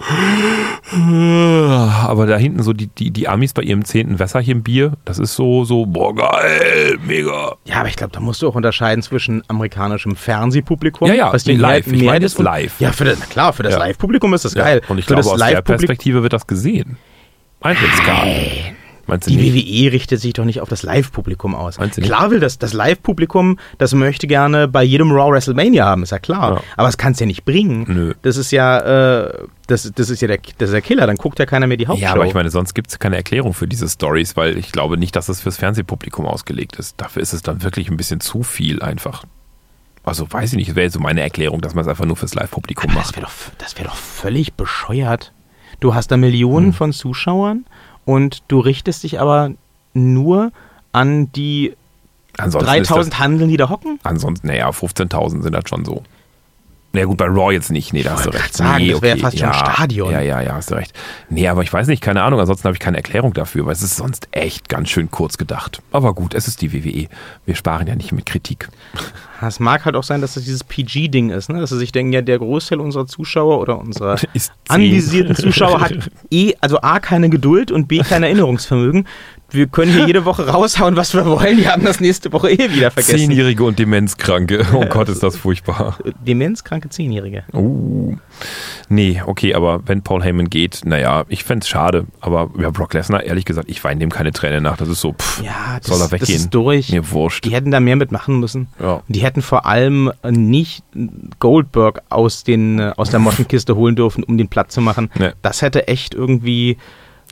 aber 0.92 2.26
da 2.26 2.36
hinten 2.36 2.62
so 2.62 2.72
die, 2.72 2.88
die, 2.88 3.10
die 3.10 3.28
Amis 3.28 3.52
bei 3.52 3.62
ihrem 3.62 3.84
zehnten 3.84 4.18
Wässerchen 4.18 4.62
Bier, 4.62 4.92
das 5.04 5.18
ist 5.18 5.34
so, 5.34 5.64
so, 5.64 5.86
boah, 5.86 6.14
geil, 6.14 6.98
mega. 7.06 7.56
ja, 7.64 7.76
aber 7.80 7.88
ich 7.88 7.96
glaube, 7.96 8.12
da 8.12 8.20
musst 8.20 8.42
du 8.42 8.48
auch 8.48 8.54
unterscheiden 8.54 9.02
zwischen 9.02 9.42
amerikanischem 9.48 10.14
Fernsehpublikum, 10.16 11.08
Ja, 11.08 11.14
ja, 11.14 11.32
was 11.32 11.44
den 11.44 11.58
live. 11.58 11.86
mehr- 11.86 11.96
Ich 11.96 12.04
meine 12.04 12.25
ist 12.26 12.38
live. 12.38 12.80
Ja, 12.80 12.92
für 12.92 13.04
das, 13.04 13.18
na 13.20 13.26
klar, 13.26 13.45
für 13.52 13.62
das 13.62 13.72
Ja. 13.74 13.78
Live-Publikum 13.78 14.32
ist 14.34 14.44
das 14.44 14.54
geil. 14.54 14.82
Und 14.88 14.98
ich 14.98 15.04
für 15.04 15.14
glaube, 15.14 15.22
das 15.24 15.32
aus 15.32 15.48
der 15.48 15.62
Perspektive 15.62 16.22
wird 16.22 16.32
das 16.32 16.46
gesehen. 16.46 16.96
Eintrittskarte. 17.60 18.30
Meinst 19.08 19.28
du 19.28 19.30
Die 19.30 19.36
nicht? 19.36 19.88
WWE 19.88 19.92
richtet 19.92 20.20
sich 20.20 20.32
doch 20.32 20.44
nicht 20.44 20.60
auf 20.60 20.68
das 20.68 20.82
Live-Publikum 20.82 21.54
aus. 21.54 21.78
Meinst 21.78 21.96
du 21.96 22.00
nicht? 22.00 22.10
Klar 22.10 22.32
will 22.32 22.40
das, 22.40 22.58
das 22.58 22.72
Live-Publikum, 22.72 23.56
das 23.78 23.94
möchte 23.94 24.26
gerne 24.26 24.66
bei 24.66 24.82
jedem 24.82 25.12
Raw 25.12 25.30
WrestleMania 25.32 25.84
haben, 25.84 26.02
ist 26.02 26.10
ja 26.10 26.18
klar. 26.18 26.54
Ja. 26.54 26.62
Aber 26.76 26.88
das 26.88 26.98
kann 26.98 27.12
es 27.12 27.20
ja 27.20 27.26
nicht 27.26 27.44
bringen. 27.44 27.84
Nö. 27.88 28.14
Das 28.22 28.36
ist 28.36 28.50
ja, 28.50 29.26
äh, 29.26 29.32
das, 29.68 29.92
das 29.94 30.10
ist 30.10 30.22
ja 30.22 30.28
der, 30.28 30.38
das 30.58 30.70
ist 30.70 30.72
der 30.72 30.82
Killer, 30.82 31.06
dann 31.06 31.16
guckt 31.16 31.38
ja 31.38 31.46
keiner 31.46 31.68
mehr 31.68 31.76
die 31.76 31.86
Hauptshow. 31.86 32.02
Ja, 32.04 32.14
aber 32.14 32.26
ich 32.26 32.34
meine, 32.34 32.50
sonst 32.50 32.74
gibt 32.74 32.90
es 32.90 32.98
keine 32.98 33.14
Erklärung 33.16 33.54
für 33.54 33.68
diese 33.68 33.88
Stories, 33.88 34.36
weil 34.36 34.58
ich 34.58 34.72
glaube 34.72 34.96
nicht, 34.98 35.14
dass 35.14 35.28
es 35.28 35.40
fürs 35.40 35.56
Fernsehpublikum 35.56 36.26
ausgelegt 36.26 36.74
ist. 36.76 37.00
Dafür 37.00 37.22
ist 37.22 37.32
es 37.32 37.42
dann 37.42 37.62
wirklich 37.62 37.88
ein 37.88 37.96
bisschen 37.96 38.18
zu 38.18 38.42
viel 38.42 38.82
einfach. 38.82 39.22
Also 40.06 40.26
weiß 40.32 40.52
ich 40.52 40.56
nicht, 40.56 40.75
wäre 40.75 40.88
so 40.88 41.00
meine 41.00 41.20
Erklärung, 41.20 41.60
dass 41.60 41.75
man 41.75 41.82
es 41.82 41.88
einfach 41.88 42.06
nur 42.06 42.16
fürs 42.16 42.34
Live-Publikum 42.34 42.88
Aber 42.90 42.98
das 43.00 43.08
macht. 43.08 43.16
wäre 43.16 43.26
doch, 43.26 43.32
das 43.58 43.76
wär 43.76 43.84
doch 43.84 43.96
völlig 43.96 44.54
bescheuert. 44.54 45.32
Du 45.80 45.94
hast 45.94 46.10
da 46.10 46.16
Millionen 46.16 46.66
Hm. 46.68 46.72
von 46.72 46.92
Zuschauern 46.92 47.66
und 48.04 48.42
du 48.48 48.60
richtest 48.60 49.02
dich 49.02 49.20
aber 49.20 49.50
nur 49.94 50.52
an 50.92 51.30
die 51.32 51.75
Ansonsten 52.38 52.66
3000 52.70 53.14
Ist 53.14 53.18
Handeln, 53.18 53.50
die 53.50 53.56
da 53.56 53.68
hocken? 53.68 53.98
das, 54.02 54.10
ansonsten, 54.10 54.46
naja, 54.46 54.68
15.000 54.70 55.42
sind 55.42 55.52
das 55.54 55.64
schon 55.68 55.84
so. 55.84 56.02
Na 56.96 57.00
ja, 57.00 57.06
gut, 57.08 57.18
bei 57.18 57.26
Raw 57.26 57.52
jetzt 57.52 57.70
nicht. 57.70 57.92
Nee, 57.92 58.02
da 58.02 58.12
hast 58.12 58.24
du 58.24 58.30
recht. 58.30 58.56
sagen, 58.56 58.82
nee, 58.82 58.90
das 58.90 59.02
wäre 59.02 59.18
fast 59.18 59.38
schon 59.38 59.48
ja, 59.48 59.52
Stadion. 59.52 60.10
Ja, 60.10 60.22
ja, 60.22 60.40
ja, 60.40 60.54
hast 60.54 60.70
du 60.70 60.76
recht. 60.76 60.94
Nee, 61.28 61.46
aber 61.46 61.62
ich 61.62 61.70
weiß 61.70 61.88
nicht, 61.88 62.02
keine 62.02 62.22
Ahnung. 62.22 62.40
Ansonsten 62.40 62.64
habe 62.64 62.74
ich 62.74 62.80
keine 62.80 62.96
Erklärung 62.96 63.34
dafür, 63.34 63.66
weil 63.66 63.74
es 63.74 63.82
ist 63.82 63.96
sonst 63.96 64.28
echt 64.30 64.70
ganz 64.70 64.88
schön 64.88 65.10
kurz 65.10 65.36
gedacht. 65.36 65.82
Aber 65.92 66.14
gut, 66.14 66.32
es 66.32 66.48
ist 66.48 66.62
die 66.62 66.72
WWE. 66.72 67.08
Wir 67.44 67.54
sparen 67.54 67.86
ja 67.86 67.94
nicht 67.96 68.12
mit 68.12 68.24
Kritik. 68.24 68.70
Es 69.42 69.60
mag 69.60 69.84
halt 69.84 69.96
auch 69.96 70.02
sein, 70.02 70.22
dass 70.22 70.32
das 70.32 70.44
dieses 70.44 70.64
PG-Ding 70.64 71.28
ist, 71.28 71.50
ne? 71.50 71.60
dass 71.60 71.68
sie 71.68 71.76
sich 71.76 71.92
denken, 71.92 72.10
ja, 72.14 72.22
der 72.22 72.38
Großteil 72.38 72.80
unserer 72.80 73.06
Zuschauer 73.06 73.60
oder 73.60 73.78
unserer 73.78 74.18
anvisierten 74.68 75.36
Zuschauer 75.36 75.82
hat 75.82 75.92
eh, 76.30 76.54
also 76.62 76.80
A, 76.80 77.00
keine 77.00 77.28
Geduld 77.28 77.70
und 77.70 77.86
B, 77.86 77.98
kein 77.98 78.22
Erinnerungsvermögen. 78.22 79.06
Wir 79.50 79.68
können 79.68 79.92
hier 79.92 80.06
jede 80.06 80.24
Woche 80.24 80.48
raushauen, 80.48 80.96
was 80.96 81.14
wir 81.14 81.24
wollen. 81.24 81.56
Die 81.56 81.68
haben 81.68 81.84
das 81.84 82.00
nächste 82.00 82.32
Woche 82.32 82.50
eh 82.50 82.72
wieder 82.72 82.90
vergessen. 82.90 83.18
Zehnjährige 83.18 83.62
und 83.64 83.78
Demenzkranke. 83.78 84.66
Oh 84.74 84.84
Gott, 84.86 85.08
ist 85.08 85.22
das 85.22 85.36
furchtbar. 85.36 85.96
Demenzkranke 86.26 86.88
Zehnjährige. 86.88 87.44
Uh. 87.54 88.16
Nee, 88.88 89.22
okay, 89.24 89.54
aber 89.54 89.80
wenn 89.86 90.02
Paul 90.02 90.22
Heyman 90.22 90.50
geht, 90.50 90.80
naja, 90.84 91.24
ich 91.28 91.44
fände 91.44 91.62
es 91.64 91.68
schade. 91.68 92.06
Aber 92.20 92.50
ja, 92.60 92.70
Brock 92.70 92.94
Lesnar, 92.94 93.22
ehrlich 93.22 93.44
gesagt, 93.44 93.68
ich 93.70 93.82
weine 93.84 94.00
dem 94.00 94.10
keine 94.10 94.32
Träne 94.32 94.60
nach. 94.60 94.76
Das 94.76 94.88
ist 94.88 95.00
so, 95.00 95.12
pff, 95.12 95.42
Ja, 95.42 95.78
das, 95.78 95.86
soll 95.86 95.98
er 95.98 96.08
das 96.08 96.12
weggehen. 96.12 96.36
ist 96.38 96.50
durch. 96.50 96.90
Mir 96.90 97.10
wurscht. 97.10 97.44
Die 97.44 97.50
hätten 97.50 97.70
da 97.70 97.78
mehr 97.80 97.96
mitmachen 97.96 98.40
müssen. 98.40 98.68
Ja. 98.80 99.02
Die 99.08 99.20
hätten 99.20 99.42
vor 99.42 99.64
allem 99.66 100.12
nicht 100.28 100.82
Goldberg 101.38 102.02
aus, 102.08 102.42
den, 102.44 102.78
äh, 102.80 102.92
aus 102.96 103.10
der 103.10 103.20
Mottenkiste 103.20 103.76
holen 103.76 103.96
dürfen, 103.96 104.24
um 104.24 104.36
den 104.38 104.48
Platz 104.48 104.74
zu 104.74 104.80
machen. 104.80 105.10
Nee. 105.18 105.30
Das 105.42 105.62
hätte 105.62 105.88
echt 105.88 106.14
irgendwie, 106.14 106.76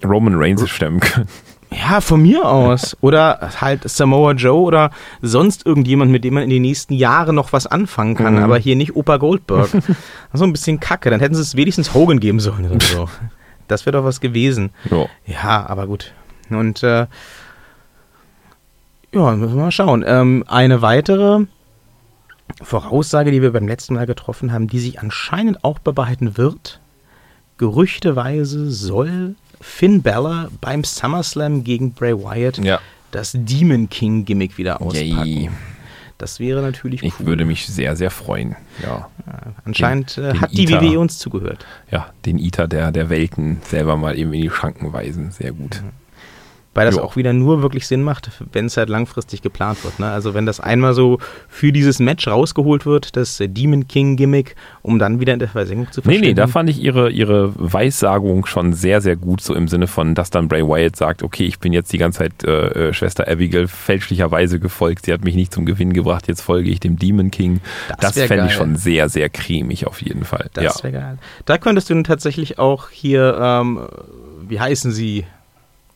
Roman 0.05 0.35
Reigns 0.37 0.69
stemmen 0.69 1.01
können. 1.01 1.29
Ja, 1.77 2.01
von 2.01 2.23
mir 2.23 2.47
aus. 2.47 2.97
Oder 3.01 3.51
halt 3.61 3.89
Samoa 3.89 4.33
Joe 4.33 4.63
oder 4.63 4.91
sonst 5.23 5.67
irgendjemand, 5.67 6.11
mit 6.11 6.25
dem 6.25 6.35
man 6.35 6.43
in 6.43 6.51
den 6.51 6.63
nächsten 6.63 6.95
Jahren 6.95 7.35
noch 7.35 7.53
was 7.53 7.67
anfangen 7.67 8.15
kann. 8.15 8.35
Mhm. 8.35 8.43
Aber 8.43 8.59
hier 8.59 8.77
nicht 8.77 8.97
Opa 8.97 9.17
Goldberg. 9.17 9.71
Das 9.73 9.85
ist 9.89 9.97
so 10.33 10.45
ein 10.45 10.53
bisschen 10.53 10.81
kacke. 10.81 11.11
Dann 11.11 11.21
hätten 11.21 11.35
sie 11.35 11.43
es 11.43 11.57
wenigstens 11.57 11.95
Hogan 11.95 12.21
geben 12.21 12.41
sollen 12.41 12.71
oder 12.71 12.85
so. 12.85 13.09
Das 13.67 13.87
wäre 13.87 13.97
doch 13.97 14.05
was 14.05 14.21
gewesen. 14.21 14.73
Ja. 14.91 15.07
Ja, 15.25 15.67
aber 15.67 15.87
gut. 15.87 16.13
Und 16.51 16.83
äh, 16.83 17.07
ja, 19.15 19.37
müssen 19.37 19.57
wir 19.57 19.63
mal 19.63 19.71
schauen. 19.71 20.05
Ähm, 20.07 20.45
eine 20.47 20.83
weitere 20.83 21.47
Voraussage, 22.61 23.31
die 23.31 23.41
wir 23.41 23.53
beim 23.53 23.67
letzten 23.67 23.95
Mal 23.95 24.05
getroffen 24.05 24.53
haben, 24.53 24.67
die 24.67 24.81
sich 24.81 25.01
anscheinend 25.01 25.65
auch 25.65 25.79
bewahrheiten 25.79 26.37
wird. 26.37 26.81
Gerüchteweise 27.57 28.71
soll 28.71 29.37
Finn 29.67 30.03
Balor 30.03 30.51
beim 30.61 30.85
SummerSlam 30.85 31.65
gegen 31.65 31.93
Bray 31.95 32.15
Wyatt 32.15 32.59
Ja. 32.59 32.81
das 33.11 33.33
Demon 33.35 33.89
King 33.89 34.25
Gimmick 34.25 34.59
wieder 34.59 34.81
auspacken. 34.83 35.27
Yay. 35.27 35.51
Das 36.19 36.39
wäre 36.39 36.63
natürlich 36.63 37.03
cool. 37.03 37.09
Ich 37.09 37.27
würde 37.27 37.45
mich 37.45 37.67
sehr, 37.67 37.97
sehr 37.97 38.11
freuen. 38.11 38.55
Ja. 38.85 39.09
Anscheinend 39.65 40.17
den- 40.17 40.25
äh, 40.25 40.33
den 40.33 40.41
hat 40.43 40.53
die. 40.53 40.69
WWE 40.71 41.01
uns 41.01 41.19
zugehört. 41.19 41.67
Ja, 41.91 42.07
den 42.25 42.39
Iter 42.39 42.69
der, 42.69 42.93
der 42.93 43.11
Welten 43.11 43.61
selber 43.65 43.97
mal 43.97 44.17
eben 44.17 44.33
in 44.33 44.43
die 44.43 44.51
Schranken 44.51 44.93
weisen. 44.93 45.33
Sehr 45.33 45.53
gut. 45.53 45.83
Weil 46.75 46.87
das 46.87 46.97
Jo. 46.97 47.03
auch 47.03 47.15
wieder 47.17 47.33
nur 47.33 47.63
wirklich 47.63 47.87
Sinn 47.87 48.03
macht, 48.03 48.31
wenn 48.53 48.67
es 48.67 48.77
halt 48.77 48.89
langfristig 48.89 49.43
geplant 49.43 49.83
wird. 49.85 50.01
Ne? 50.01 50.11
Also 50.11 50.35
wenn 50.35 50.45
das 50.45 50.59
einmal 50.61 50.93
so 50.93 51.19
für 51.49 51.71
dieses 51.73 52.01
Match 52.01 52.27
rausgeholt 52.27 52.85
wird, 52.85 53.17
das 53.17 53.41
Demon 53.41 53.87
King 53.87 54.17
Gimmick, 54.17 54.57
um 54.83 54.99
dann 54.99 55.21
wieder 55.21 55.33
in 55.35 55.39
der 55.39 55.49
Versenkung 55.49 55.93
zu 55.93 56.01
Nee, 56.01 56.05
verschwinden. 56.05 56.29
nee, 56.29 56.35
da 56.35 56.47
fand 56.49 56.69
ich 56.71 56.83
ihre, 56.83 57.11
ihre 57.11 57.53
Weissagung 57.57 58.45
schon 58.47 58.73
sehr, 58.73 59.01
sehr 59.01 59.17
gut, 59.17 59.41
so 59.41 59.55
im 59.55 59.69
Sinne 59.69 59.87
von, 59.87 60.15
dass 60.15 60.31
dann 60.31 60.49
Bray 60.49 60.63
Wyatt 60.67 60.97
sagt, 60.97 61.23
okay, 61.23 61.45
ich 61.45 61.59
bin 61.61 61.73
jetzt 61.73 61.93
die 61.93 61.99
ganze 61.99 62.19
Zeit 62.21 62.45
äh, 62.45 62.89
äh, 62.89 62.93
Schwester 62.93 63.29
Abigail 63.29 63.69
fälschlicherweise 63.69 64.59
gefolgt, 64.59 65.05
sie 65.07 65.13
hat 65.13 65.23
mich 65.25 65.35
nicht 65.37 65.55
zum 65.55 65.67
Gewinn 65.67 65.93
gebracht, 65.93 66.27
jetzt 66.29 66.41
folge 66.41 66.71
ich 66.71 66.81
dem 66.81 66.99
Demon 66.99 67.31
King. 67.31 67.61
Das 68.01 68.15
Das, 68.15 68.25
fände 68.25 68.47
ich 68.47 68.53
schon 68.53 68.77
sehr, 68.77 69.09
sehr 69.09 69.29
cremig 69.29 69.87
auf 69.87 70.03
jeden 70.03 70.25
Fall. 70.25 70.51
das 70.55 70.65
ja. 70.79 70.83
wäre 70.85 70.93
geil. 70.93 71.19
Da 71.45 71.59
könntest 71.59 71.91
du 71.91 72.03
tatsächlich 72.03 72.59
auch 72.59 72.91
hier, 72.91 73.39
ähm, 73.41 73.81
wie 74.49 74.59
heißen 74.59 74.91
sie? 74.91 75.25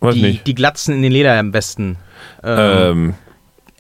Was 0.01 0.15
Die, 0.15 0.23
nicht? 0.23 0.47
die 0.47 0.55
Glatzen 0.55 0.95
in 0.95 1.03
den 1.03 1.13
Lederwesten. 1.13 1.97
Ähm, 2.43 2.59
Ähm, 2.59 3.15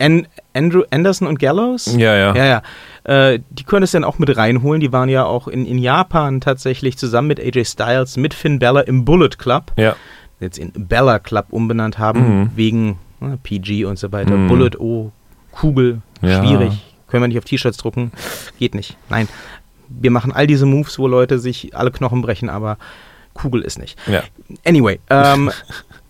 An 0.01 0.27
Andrew 0.55 0.83
Anderson 0.91 1.27
und 1.29 1.39
Gallows? 1.39 1.95
ja, 1.97 2.15
ja. 2.17 2.35
Ja, 2.35 2.45
ja. 2.45 2.63
Äh, 3.33 3.41
die 3.51 3.65
könntest 3.65 3.95
du 3.95 3.99
dann 3.99 4.05
auch 4.05 4.19
mit 4.19 4.37
reinholen. 4.37 4.81
Die 4.81 4.93
waren 4.93 5.09
ja 5.09 5.25
auch 5.25 5.49
in, 5.49 5.67
in 5.67 5.79
Japan 5.79 6.41
tatsächlich 6.41 6.97
zusammen 6.99 7.29
mit 7.29 7.41
AJ 7.41 7.65
Styles, 7.65 8.17
mit 8.17 8.35
Finn 8.35 8.59
Balor 8.59 8.87
im 8.87 9.05
Bullet 9.05 9.31
Club. 9.39 9.73
Ja. 9.77 9.97
Jetzt 10.41 10.59
in 10.59 10.71
Bella 10.73 11.19
Club 11.19 11.47
umbenannt 11.51 11.99
haben, 11.99 12.21
Mhm. 12.43 12.51
wegen 12.55 12.99
ne, 13.21 13.39
PG 13.43 13.85
und 13.87 13.99
so 13.99 14.13
weiter. 14.13 14.37
Mhm. 14.37 14.49
Bullet, 14.49 14.71
oh, 14.79 15.11
Kugel, 15.53 16.01
Ja. 16.23 16.45
schwierig. 16.45 16.73
Können 17.09 17.23
wir 17.25 17.29
nicht 17.29 17.39
auf 17.39 17.45
T-Shirts 17.45 17.79
drucken? 17.79 18.13
Geht 18.59 18.75
nicht. 18.77 18.97
Nein. 19.09 19.29
Wir 19.89 20.11
machen 20.13 20.31
all 20.33 20.47
diese 20.47 20.67
Moves, 20.67 20.99
wo 20.99 21.09
Leute 21.09 21.39
sich 21.39 21.75
alle 21.75 21.91
Knochen 21.91 22.23
brechen, 22.23 22.51
aber 22.51 22.77
Kugel 23.35 23.63
ist 23.63 23.79
nicht. 23.79 23.99
ja. 24.07 24.23
Anyway, 24.65 25.01
ähm, 25.11 25.51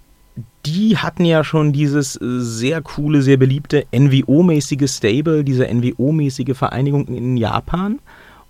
die 0.66 0.96
hatten 0.98 1.24
ja 1.24 1.44
schon 1.44 1.72
dieses 1.72 2.16
äh, 2.16 2.40
sehr 2.40 2.82
coole, 2.82 3.22
sehr 3.22 3.36
beliebte 3.36 3.86
NWO-mäßige 3.92 4.88
Stable, 4.88 5.44
diese 5.44 5.64
NWO-mäßige 5.66 6.54
Vereinigung 6.54 7.06
in 7.08 7.36
Japan. 7.36 7.98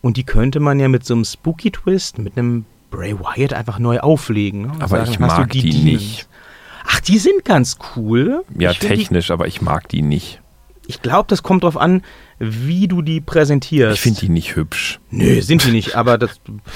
Und 0.01 0.17
die 0.17 0.25
könnte 0.25 0.61
man 0.61 0.79
ja 0.81 0.89
mit 0.89 1.05
so 1.05 1.15
einem 1.15 1.25
Spooky-Twist, 1.25 2.19
mit 2.19 2.37
einem 2.39 2.65
Bray 2.91 3.19
Wyatt 3.19 3.53
einfach 3.53 3.79
neu 3.79 3.99
auflegen. 4.01 4.63
Ne? 4.63 4.73
Aber 4.81 5.03
ich 5.03 5.09
hast 5.09 5.17
du 5.17 5.21
mag 5.23 5.51
die 5.51 5.63
Demons. 5.63 5.85
nicht. 5.85 6.29
Ach, 6.87 7.01
die 7.01 7.19
sind 7.19 7.45
ganz 7.45 7.77
cool. 7.97 8.43
Ja, 8.59 8.71
ich 8.71 8.79
find 8.79 8.93
die- 8.93 8.97
technisch, 8.97 9.31
aber 9.31 9.47
ich 9.47 9.61
mag 9.61 9.89
die 9.89 10.03
nicht. 10.03 10.41
Ich 10.87 11.03
glaube, 11.03 11.27
das 11.29 11.43
kommt 11.43 11.65
drauf 11.65 11.77
an, 11.77 12.03
wie 12.39 12.87
du 12.89 13.03
die 13.03 13.21
präsentierst. 13.21 13.95
Ich 13.97 14.01
finde 14.01 14.21
die 14.21 14.29
nicht 14.29 14.55
hübsch. 14.57 15.01
Nö, 15.11 15.41
sind 15.43 15.65
die 15.65 15.71
nicht, 15.73 15.97
aber 15.97 16.19
das 16.19 16.31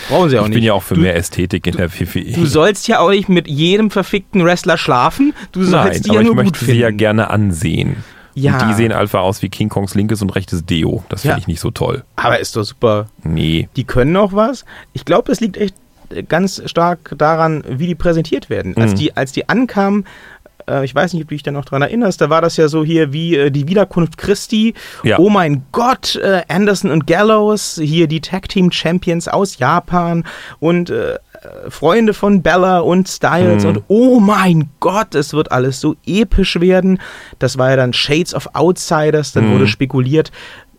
brauchen 0.09 0.29
sie 0.31 0.39
auch 0.39 0.43
Ich 0.45 0.49
nicht. 0.49 0.57
bin 0.57 0.65
ja 0.65 0.73
auch 0.73 0.83
für 0.83 0.95
du, 0.95 1.01
mehr 1.03 1.15
Ästhetik 1.17 1.67
in 1.67 1.77
der 1.77 1.93
WWE. 1.93 2.33
Du 2.33 2.47
sollst 2.47 2.89
ja 2.89 2.99
auch 3.01 3.11
nicht 3.11 3.29
mit 3.29 3.47
jedem 3.49 3.91
verfickten 3.91 4.45
Wrestler 4.45 4.77
schlafen. 4.79 5.35
Du 5.53 5.63
sollst 5.63 5.73
Nein, 5.93 6.03
die 6.03 6.11
aber 6.11 6.15
ja 6.17 6.21
ich 6.23 6.27
nur 6.27 6.37
gut 6.37 6.45
möchte 6.45 6.65
sie 6.65 6.73
ja 6.79 6.91
gerne 6.91 7.31
ansehen. 7.31 7.97
Ja. 8.35 8.59
Und 8.59 8.71
die 8.71 8.75
sehen 8.75 8.93
einfach 8.93 9.21
aus 9.21 9.43
wie 9.43 9.51
King 9.51 9.69
Kongs 9.69 9.95
linkes 9.95 10.23
und 10.23 10.31
rechtes 10.31 10.65
Deo. 10.65 11.05
Das 11.11 11.21
finde 11.21 11.35
Ja. 11.35 11.39
ich 11.39 11.47
nicht 11.47 11.61
so 11.61 11.71
toll. 11.71 12.03
Aber 12.17 12.39
ist 12.41 12.57
doch 12.57 12.65
super. 12.65 13.07
Nee. 13.23 13.69
Die 13.77 13.85
können 13.85 14.17
auch 14.17 14.33
was. 14.33 14.65
Ich 14.95 15.05
glaube, 15.05 15.29
das 15.31 15.41
liegt 15.41 15.59
echt 15.59 15.75
ganz 16.29 16.63
stark 16.67 17.15
daran, 17.19 17.63
wie 17.69 17.87
die 17.87 17.95
präsentiert 17.95 18.51
werden. 18.51 18.77
Als, 18.77 18.93
Mhm. 18.93 18.97
die, 18.97 19.17
als 19.17 19.33
die 19.33 19.49
ankamen, 19.49 20.05
äh, 20.69 20.85
ich 20.85 20.95
weiß 20.95 21.13
nicht, 21.13 21.23
ob 21.23 21.29
du 21.29 21.35
dich 21.35 21.43
da 21.43 21.51
noch 21.51 21.65
dran 21.65 21.83
erinnerst, 21.83 22.21
da 22.21 22.31
war 22.31 22.41
das 22.43 22.57
ja 22.57 22.69
so 22.69 22.85
hier 22.85 23.13
wie 23.13 23.37
äh, 23.37 23.51
die 23.51 23.69
Wiederkunft 23.69 24.19
Christi. 24.19 24.75
Ja. 25.05 25.19
Oh 25.19 25.29
mein 25.31 25.65
Gott, 25.73 26.17
äh, 26.17 26.43
Anderson 26.49 26.91
und 26.91 27.07
Gallows, 27.07 27.81
hier 27.83 28.07
die 28.07 28.21
Tag 28.21 28.49
Team 28.49 28.71
Champions 28.73 29.29
aus 29.29 29.59
Japan 29.59 30.25
und 30.61 30.91
äh, 30.91 31.19
Freunde 31.71 32.15
von 32.15 32.43
Bella 32.43 32.79
und 32.81 33.09
Styles 33.09 33.65
Mhm. 33.65 33.71
und 33.71 33.83
oh 33.89 34.21
mein 34.21 34.71
Gott, 34.79 35.15
es 35.17 35.33
wird 35.35 35.51
alles 35.51 35.81
so 35.81 35.97
episch 36.07 36.61
werden. 36.61 37.01
Das 37.41 37.59
war 37.59 37.71
ja 37.71 37.77
dann 37.77 37.93
Shades 37.93 38.33
of 38.35 38.49
Outsiders, 38.55 39.33
dann 39.33 39.49
Mhm. 39.49 39.55
wurde 39.55 39.67
spekuliert, 39.67 40.31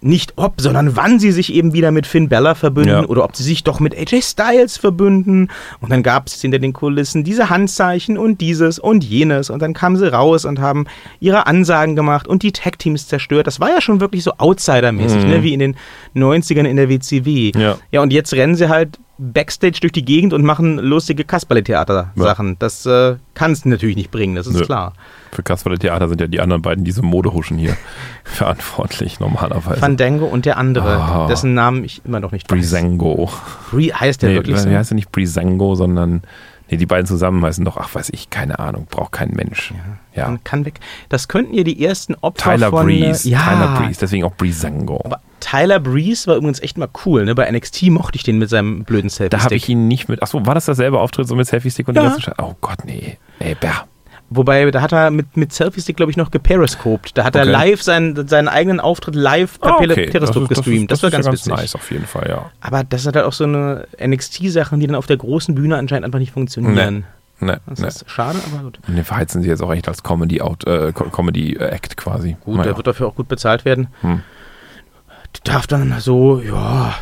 nicht 0.03 0.33
ob, 0.35 0.59
sondern 0.61 0.95
wann 0.95 1.19
sie 1.19 1.31
sich 1.31 1.53
eben 1.53 1.73
wieder 1.73 1.91
mit 1.91 2.05
Finn 2.07 2.29
Bella 2.29 2.55
verbünden 2.55 2.91
Ja. 3.03 3.05
oder 3.05 3.23
ob 3.23 3.35
sie 3.35 3.43
sich 3.43 3.63
doch 3.63 3.79
mit 3.79 3.95
AJ 3.97 4.21
Styles 4.21 4.77
verbünden. 4.77 5.49
Und 5.81 5.91
dann 5.91 6.03
gab 6.03 6.27
es 6.27 6.41
hinter 6.41 6.59
den 6.59 6.73
Kulissen 6.73 7.23
diese 7.23 7.49
Handzeichen 7.49 8.17
und 8.17 8.41
dieses 8.41 8.79
und 8.79 9.03
jenes. 9.03 9.49
Und 9.49 9.61
dann 9.61 9.73
kamen 9.73 9.95
sie 9.97 10.11
raus 10.11 10.45
und 10.45 10.59
haben 10.59 10.85
ihre 11.19 11.47
Ansagen 11.47 11.95
gemacht 11.95 12.27
und 12.27 12.43
die 12.43 12.51
Tag-Teams 12.51 13.07
zerstört. 13.07 13.47
Das 13.47 13.59
war 13.59 13.69
ja 13.69 13.81
schon 13.81 13.99
wirklich 13.99 14.23
so 14.23 14.31
Outsider-mäßig, 14.37 15.23
Mhm. 15.23 15.29
ne? 15.29 15.43
wie 15.43 15.53
in 15.53 15.59
den 15.59 15.75
90ern 16.15 16.65
in 16.65 16.75
der 16.77 16.89
WCW. 16.89 17.51
Ja. 17.55 17.77
ja, 17.91 18.01
und 18.01 18.11
jetzt 18.13 18.33
rennen 18.33 18.55
sie 18.55 18.69
halt 18.69 18.99
Backstage 19.17 19.79
durch 19.81 19.91
die 19.93 20.03
Gegend 20.03 20.33
und 20.33 20.43
machen 20.43 20.77
lustige 20.79 21.23
Kasperle-Theater-Sachen. 21.23 22.57
Das 22.59 22.85
äh, 22.85 23.15
kann 23.35 23.51
es 23.51 23.63
natürlich 23.63 23.95
nicht 23.95 24.11
bringen, 24.11 24.35
das 24.35 24.47
ist 24.47 24.55
Nö. 24.55 24.65
klar. 24.65 24.93
Für 25.31 25.43
Kasperle 25.43 25.77
Theater 25.79 26.09
sind 26.09 26.19
ja 26.21 26.27
die 26.27 26.39
anderen 26.41 26.61
beiden, 26.61 26.83
diese 26.83 27.01
Modehuschen 27.03 27.57
hier, 27.57 27.75
verantwortlich 28.23 29.19
normalerweise. 29.19 29.79
Fandango 29.79 30.25
und 30.25 30.45
der 30.45 30.57
andere, 30.57 30.97
Ah. 30.97 31.27
dessen 31.27 31.53
Namen 31.53 31.83
ich 31.83 32.01
immer 32.05 32.19
noch 32.19 32.31
nicht 32.31 32.49
weiß. 32.51 32.57
Brisango. 32.57 33.29
Bri 33.71 33.87
heißt 33.89 34.21
der 34.21 34.29
Nee, 34.29 34.35
wirklich 34.35 34.59
so? 34.59 34.69
heißt 34.69 34.91
er 34.91 34.95
nicht 34.95 35.11
Brisango, 35.11 35.75
sondern 35.75 36.21
nee, 36.69 36.77
die 36.77 36.85
beiden 36.85 37.05
zusammen 37.05 37.43
heißen 37.43 37.63
doch, 37.65 37.77
ach 37.77 37.93
weiß 37.93 38.09
ich, 38.13 38.29
keine 38.29 38.59
Ahnung, 38.59 38.87
braucht 38.89 39.11
kein 39.11 39.29
Mensch. 39.31 39.73
Ja. 40.15 40.25
Man 40.27 40.43
kann 40.43 40.65
weg. 40.65 40.79
Das 41.09 41.27
könnten 41.27 41.53
ja 41.55 41.63
die 41.63 41.83
ersten 41.83 42.15
Opfer 42.21 42.51
Tyler 42.55 42.69
von... 42.71 42.85
Breeze. 42.85 43.27
Äh, 43.27 43.31
ja, 43.31 43.39
Tyler 43.43 43.75
Breeze, 43.79 43.99
deswegen 43.99 44.23
auch 44.25 44.35
Brisango. 44.35 45.01
Aber 45.03 45.19
Tyler 45.43 45.79
Breeze 45.79 46.27
war 46.27 46.35
übrigens 46.37 46.61
echt 46.61 46.77
mal 46.77 46.87
cool. 47.05 47.25
Ne? 47.25 47.35
Bei 47.35 47.49
NXT 47.51 47.83
mochte 47.89 48.15
ich 48.15 48.23
den 48.23 48.37
mit 48.37 48.49
seinem 48.49 48.83
blöden 48.83 49.09
Selfie-Stick. 49.09 49.39
Da 49.39 49.43
habe 49.43 49.55
ich 49.55 49.67
ihn 49.67 49.87
nicht 49.87 50.07
mit. 50.09 50.23
Achso, 50.23 50.45
war 50.45 50.55
das 50.55 50.65
derselbe 50.65 50.99
Auftritt 50.99 51.27
so 51.27 51.35
mit 51.35 51.47
Selfie-Stick 51.47 51.87
und 51.87 51.95
Ja. 51.95 52.01
die 52.03 52.07
ganze 52.07 52.21
Scheiße? 52.21 52.37
Oh 52.41 52.53
Gott, 52.61 52.85
nee. 52.85 53.17
Ey, 53.39 53.55
bäh. 53.55 53.67
Wobei, 54.29 54.71
da 54.71 54.81
hat 54.81 54.91
er 54.93 55.11
mit, 55.11 55.37
mit 55.37 55.53
Selfie-Stick, 55.53 55.95
glaube 55.97 56.09
ich, 56.11 56.17
noch 56.17 56.31
geperiscoped. 56.31 57.15
Da 57.17 57.23
hat 57.25 57.35
er 57.35 57.41
Okay. 57.43 57.51
live 57.51 57.83
seinen, 57.83 58.27
seinen 58.27 58.47
eigenen 58.47 58.79
Auftritt 58.79 59.13
live 59.15 59.59
per 59.59 59.77
Peri- 59.79 59.91
okay. 59.91 60.07
Periscope 60.09 60.47
das, 60.47 60.57
ist- 60.59 60.63
gestreamt. 60.65 60.91
Das, 60.91 60.99
ist 60.99 61.03
war 61.03 61.11
ganz, 61.11 61.25
ja 61.27 61.31
witzig. 61.33 61.53
nice 61.53 61.75
auf 61.75 61.91
jeden 61.91 62.05
Fall, 62.07 62.27
ja. 62.29 62.49
Aber 62.61 62.83
das 62.83 63.05
hat 63.05 63.15
halt 63.15 63.25
auch 63.25 63.33
so 63.33 63.43
eine 63.43 63.85
NXT-Sachen, 64.03 64.79
die 64.79 64.87
dann 64.87 64.95
auf 64.95 65.05
der 65.07 65.17
großen 65.17 65.53
Bühne 65.53 65.77
anscheinend 65.77 66.05
einfach 66.05 66.19
nicht 66.19 66.31
funktionieren. 66.31 67.03
Ne, 67.39 67.59
Das 67.67 67.79
ne. 67.79 67.87
ist 67.87 68.05
schade, 68.09 68.39
aber 68.53 68.63
gut. 68.63 68.79
Und 68.87 68.95
den 68.95 69.03
verheizen 69.03 69.41
sie 69.43 69.49
jetzt 69.49 69.61
auch 69.61 69.73
echt 69.73 69.87
als 69.89 69.99
äh, 69.99 70.91
Co- 70.93 71.09
Comedy-Act 71.11 71.97
quasi. 71.97 72.37
Gut, 72.39 72.55
Naja. 72.55 72.69
der 72.69 72.77
wird 72.77 72.87
dafür 72.87 73.07
auch 73.07 73.15
gut 73.15 73.27
bezahlt 73.27 73.65
werden. 73.65 73.87
Hm. 74.01 74.21
Darf 75.43 75.67
dann 75.67 75.93
so, 75.99 76.41
ja, 76.41 76.93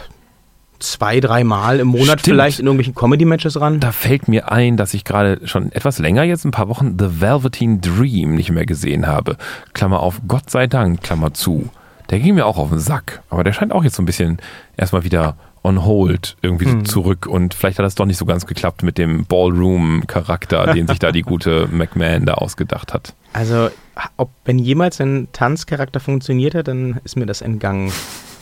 zwei, 0.79 1.19
dreimal 1.19 1.79
im 1.79 1.87
Monat 1.87 2.19
Stimmt. 2.19 2.21
vielleicht 2.21 2.59
in 2.59 2.65
irgendwelchen 2.65 2.95
Comedy-Matches 2.95 3.59
ran. 3.59 3.79
Da 3.79 3.91
fällt 3.91 4.27
mir 4.27 4.51
ein, 4.51 4.77
dass 4.77 4.93
ich 4.93 5.03
gerade 5.03 5.47
schon 5.47 5.71
etwas 5.71 5.99
länger, 5.99 6.23
jetzt 6.23 6.45
ein 6.45 6.51
paar 6.51 6.67
Wochen, 6.69 6.97
The 6.97 7.21
Velveteen 7.21 7.81
Dream 7.81 8.35
nicht 8.35 8.51
mehr 8.51 8.65
gesehen 8.65 9.07
habe. 9.07 9.37
Klammer 9.73 9.99
auf, 9.99 10.21
Gott 10.27 10.49
sei 10.49 10.67
Dank, 10.67 11.01
Klammer 11.01 11.33
zu. 11.33 11.69
Der 12.09 12.19
ging 12.19 12.35
mir 12.35 12.45
auch 12.45 12.57
auf 12.57 12.69
den 12.69 12.79
Sack. 12.79 13.21
Aber 13.29 13.43
der 13.43 13.53
scheint 13.53 13.71
auch 13.71 13.83
jetzt 13.83 13.95
so 13.95 14.01
ein 14.01 14.05
bisschen 14.07 14.37
erstmal 14.75 15.03
wieder 15.03 15.35
on 15.63 15.85
hold 15.85 16.37
irgendwie 16.41 16.69
so 16.69 16.81
zurück. 16.81 17.27
Und 17.27 17.53
vielleicht 17.53 17.77
hat 17.77 17.85
das 17.85 17.95
doch 17.95 18.05
nicht 18.05 18.17
so 18.17 18.25
ganz 18.25 18.45
geklappt 18.45 18.83
mit 18.83 18.97
dem 18.97 19.25
Ballroom-Charakter, 19.25 20.73
den 20.73 20.87
sich 20.87 20.99
da 20.99 21.11
die 21.11 21.21
gute 21.21 21.67
McMahon 21.71 22.25
da 22.25 22.35
ausgedacht 22.35 22.93
hat. 22.93 23.13
Also, 23.33 23.69
ob 24.17 24.31
wenn 24.45 24.59
jemals 24.59 24.99
ein 24.99 25.27
Tanzcharakter 25.31 25.99
funktioniert 25.99 26.55
hat, 26.55 26.67
dann 26.67 26.99
ist 27.03 27.15
mir 27.15 27.25
das 27.25 27.41
entgangen. 27.41 27.91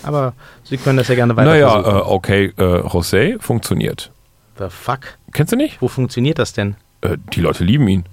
Aber 0.04 0.34
Sie 0.64 0.78
können 0.78 0.98
das 0.98 1.10
ja 1.10 1.16
gerne 1.16 1.36
weiter 1.36 1.50
naja, 1.50 1.80
äh, 1.80 2.02
okay, 2.06 2.54
äh, 2.58 2.82
José 2.82 3.40
funktioniert. 3.42 4.12
The 4.58 4.66
fuck? 4.70 5.18
Kennst 5.34 5.52
du 5.52 5.58
nicht? 5.58 5.82
Wo 5.82 5.88
funktioniert 5.88 6.40
das 6.40 6.54
denn? 6.54 6.76
Äh, 7.02 7.18
die 7.34 7.42
Leute 7.42 7.64
lieben 7.64 7.88
ihn. 7.88 8.06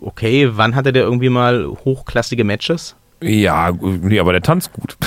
Okay, 0.00 0.48
wann 0.52 0.76
hatte 0.76 0.92
der 0.92 1.02
irgendwie 1.02 1.28
mal 1.28 1.66
hochklassige 1.84 2.44
Matches? 2.44 2.94
Ja, 3.20 3.72
nee, 3.80 4.20
aber 4.20 4.32
der 4.32 4.42
tanzt 4.42 4.72
gut. 4.72 4.96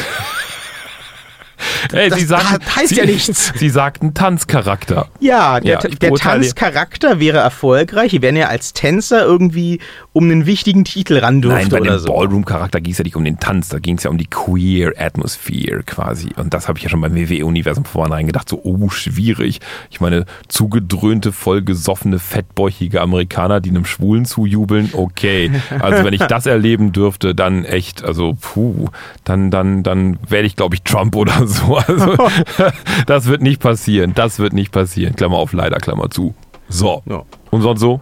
Hey, 1.91 2.10
Das 2.10 2.20
sie 2.20 2.26
sagten, 2.26 2.76
heißt 2.76 2.89
sie, 2.89 2.96
ja 2.96 3.06
nichts. 3.06 3.54
Sie 3.56 3.70
sagten 3.70 4.13
Tanzcharakter. 4.13 5.08
Ja, 5.20 5.60
der, 5.60 5.72
Ja, 5.72 5.80
der 5.80 6.13
Tanzcharakter 6.13 7.20
wäre 7.20 7.39
erfolgreich, 7.39 8.17
wenn 8.22 8.36
er 8.36 8.50
als 8.50 8.74
Tänzer 8.74 9.24
irgendwie 9.24 9.80
um 10.13 10.26
einen 10.26 10.46
wichtigen 10.46 10.84
Titel 10.84 11.17
ran 11.17 11.41
durfte 11.41 11.60
Nein, 11.62 11.70
bei 11.70 11.82
oder 11.82 11.98
dem 11.98 12.00
so. 12.00 12.13
Ballroom-Charakter 12.13 12.82
ging 12.82 12.91
es 12.91 12.98
ja 12.98 13.04
nicht 13.04 13.15
um 13.15 13.24
den 13.24 13.39
Tanz, 13.39 13.70
da 13.70 13.80
ging 13.80 13.98
es 13.98 14.04
ja 14.04 14.10
um 14.10 14.17
die 14.17 14.28
Queer-Atmosphere 14.28 15.84
quasi. 15.84 16.30
Und 16.36 16.54
das 16.54 16.67
habe 16.67 16.78
ich 16.78 16.84
ja 16.84 16.89
schon 16.89 17.02
beim 17.02 17.15
WWE-Universum 17.15 17.86
vornherein 17.86 18.28
gedacht, 18.28 18.50
so, 18.50 18.60
oh, 18.63 18.89
schwierig. 18.89 19.60
Ich 19.89 20.02
meine, 20.02 20.26
zugedröhnte, 20.48 21.32
vollgesoffene, 21.32 22.20
fettbäuchige 22.20 23.02
Amerikaner, 23.02 23.62
die 23.62 23.70
einem 23.70 23.86
Schwulen 23.86 24.26
zujubeln, 24.26 24.89
okay. 24.94 25.52
Also 25.80 26.04
wenn 26.04 26.13
ich 26.13 26.22
das 26.22 26.46
erleben 26.46 26.91
dürfte, 26.91 27.34
dann 27.34 27.65
echt, 27.65 28.04
also 28.04 28.36
puh, 28.39 28.89
dann, 29.24 29.52
dann, 29.52 29.84
dann 29.84 30.17
werde 30.28 30.48
ich, 30.48 30.56
glaube 30.56 30.76
ich, 30.76 30.84
Trump 30.84 31.15
oder 31.15 31.48
so. 31.48 31.71
Also 31.88 32.16
das 33.06 33.26
wird 33.28 33.42
nicht 33.42 33.62
passieren, 33.62 34.14
das 34.16 34.40
wird 34.40 34.54
nicht 34.54 34.72
passieren. 34.72 35.16
Klammer 35.16 35.38
auf, 35.38 35.54
leider, 35.54 35.78
Klammer 35.78 36.10
zu. 36.10 36.34
So. 36.70 37.02
Ja. 37.06 37.24
Und 37.50 37.62
sonst 37.62 37.80
so? 37.82 38.02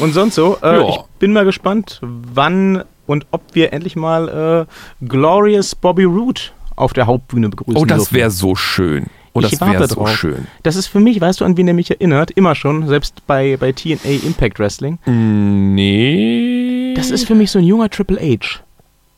Und 0.00 0.12
sonst 0.14 0.34
so, 0.36 0.58
äh, 0.62 0.78
Ja. 0.80 0.88
ich 0.88 0.96
bin 1.18 1.32
mal 1.32 1.44
gespannt, 1.44 2.00
wann 2.02 2.82
und 3.06 3.26
ob 3.30 3.42
wir 3.54 3.72
endlich 3.72 3.94
mal 3.94 4.66
äh, 5.00 5.04
Glorious 5.06 5.74
Bobby 5.74 6.04
Root 6.04 6.52
auf 6.76 6.92
der 6.92 7.06
Hauptbühne 7.06 7.48
begrüßen 7.50 7.80
Oh, 7.80 7.84
das 7.84 8.12
wäre 8.12 8.30
so 8.30 8.54
schön. 8.54 9.06
Oh, 9.32 9.40
Ich 9.40 9.50
das 9.50 9.60
warte 9.60 9.74
wäre 9.74 9.86
so 9.88 10.06
schön. 10.06 10.46
Das 10.62 10.76
ist 10.76 10.86
für 10.86 10.98
mich, 10.98 11.20
weißt 11.20 11.40
du, 11.40 11.44
an 11.44 11.56
wen 11.58 11.68
er 11.68 11.74
mich 11.74 11.90
erinnert? 11.90 12.30
Immer 12.30 12.54
schon, 12.54 12.88
selbst 12.88 13.26
bei, 13.26 13.56
bei 13.58 13.72
TNA 13.72 14.24
Impact 14.26 14.58
Wrestling. 14.58 14.98
Nee. 15.06 16.94
Das 16.96 17.10
ist 17.10 17.26
für 17.26 17.34
mich 17.34 17.50
so 17.50 17.58
ein 17.58 17.64
junger 17.64 17.90
Triple 17.90 18.18
H. 18.18 18.60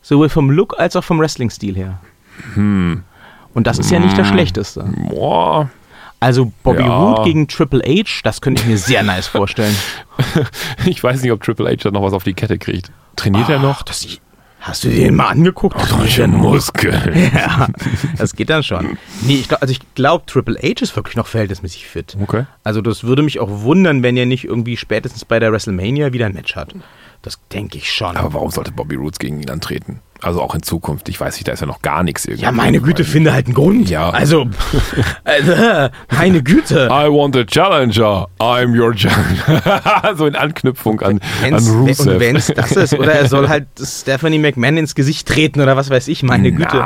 Sowohl 0.03 0.29
vom 0.29 0.51
Look 0.51 0.75
als 0.79 0.97
auch 0.97 1.05
vom 1.05 1.21
Wrestling-Stil 1.21 1.77
her. 1.77 2.01
Hm. 2.55 3.03
Und 3.55 3.67
das 3.67 3.79
ist 3.79 3.91
ja 3.91 3.99
nicht 3.99 4.17
das 4.17 4.29
Schlechteste. 4.29 4.85
Boah. 5.09 5.71
Also 6.21 6.53
Bobby 6.65 6.81
Ja. 6.83 6.97
Roode 6.99 7.23
gegen 7.25 7.47
Triple 7.47 7.81
H, 7.87 8.21
das 8.25 8.41
könnte 8.41 8.63
ich 8.63 8.69
mir 8.69 8.79
sehr 8.79 9.03
nice 9.03 9.27
vorstellen. 9.27 9.75
Ich 10.85 11.03
weiß 11.03 11.23
nicht, 11.23 11.31
ob 11.31 11.43
Triple 11.43 11.71
H 11.71 11.77
da 11.85 11.91
noch 11.93 12.03
was 12.03 12.13
auf 12.13 12.25
die 12.25 12.35
Kette 12.35 12.59
kriegt. 12.59 12.91
Trainiert 13.15 13.49
er 13.49 13.61
noch? 13.61 13.83
Das, 13.83 14.05
hast 14.61 14.83
du 14.85 14.89
den 14.89 15.15
mal 15.15 15.29
angeguckt? 15.29 15.81
Solche 15.81 16.27
Muskeln. 16.27 17.31
Ja, 17.35 17.69
das 18.17 18.35
geht 18.35 18.51
dann 18.51 18.65
schon. 18.65 18.99
Nee, 19.23 19.35
ich 19.37 19.49
glaub, 19.49 19.63
also 19.63 19.71
ich 19.71 19.79
glaube, 19.95 20.27
Triple 20.27 20.59
H 20.61 20.83
ist 20.83 20.97
wirklich 20.97 21.17
noch 21.17 21.29
verhältnismäßig 21.29 21.87
fit. 21.87 22.17
Okay. 22.21 22.47
Also 22.65 22.81
das 22.81 23.05
würde 23.05 23.23
mich 23.23 23.39
auch 23.39 23.49
wundern, 23.63 24.03
wenn 24.03 24.17
er 24.17 24.27
nicht 24.27 24.45
irgendwie 24.45 24.77
spätestens 24.77 25.25
bei 25.25 25.39
der 25.39 25.53
WrestleMania 25.53 26.13
wieder 26.13 26.27
ein 26.27 26.35
Match 26.35 26.57
hat. 26.57 26.75
Das 27.23 27.39
denke 27.53 27.79
ich 27.79 27.93
schon. 27.93 28.17
Aber 28.17 28.33
warum 28.35 28.51
sollte 28.51 28.73
Bobby 28.73 28.97
Roots 28.97 29.19
gegen 29.19 29.41
ihn 29.41 29.51
antreten? 29.51 30.01
Also 30.21 30.43
auch 30.43 30.55
in 30.55 30.63
Zukunft. 30.63 31.09
Ich 31.09 31.21
weiß 31.21 31.35
nicht, 31.37 31.47
da 31.47 31.53
ist 31.53 31.61
ja 31.61 31.67
noch 31.67 31.83
gar 31.83 32.03
nichts 32.03 32.25
irgendwie. 32.25 32.43
ja, 32.43 32.53
meine 32.53 32.81
Güte, 32.81 33.05
finde 33.05 33.33
halt 33.33 33.47
einen 33.47 33.55
Grund. 33.55 33.89
Ja. 33.89 34.11
Also, 34.11 34.47
also 35.25 35.53
meine 36.11 36.43
Güte. 36.43 36.89
I 36.91 37.09
want 37.09 37.37
a 37.37 37.45
challenger. 37.45 38.29
I'm 38.41 38.77
your 38.77 38.95
challenger. 38.95 40.15
so 40.17 40.27
in 40.27 40.35
Anknüpfung 40.35 41.01
an, 41.03 41.21
an 41.43 41.53
Wenn's, 41.53 41.71
Rusev. 41.71 42.07
und 42.15 42.21
wenn 42.21 42.37
es 42.37 42.47
das 42.49 42.73
ist, 42.73 42.95
oder 42.95 43.13
er 43.13 43.29
soll 43.29 43.49
halt 43.49 43.67
Stephanie 43.81 44.39
McMahon 44.39 44.77
ins 44.79 44.95
Gesicht 44.95 45.29
treten 45.29 45.61
oder 45.61 45.77
was 45.77 45.91
weiß 45.91 46.09
ich, 46.09 46.23
meine 46.23 46.51
Güte. 46.53 46.77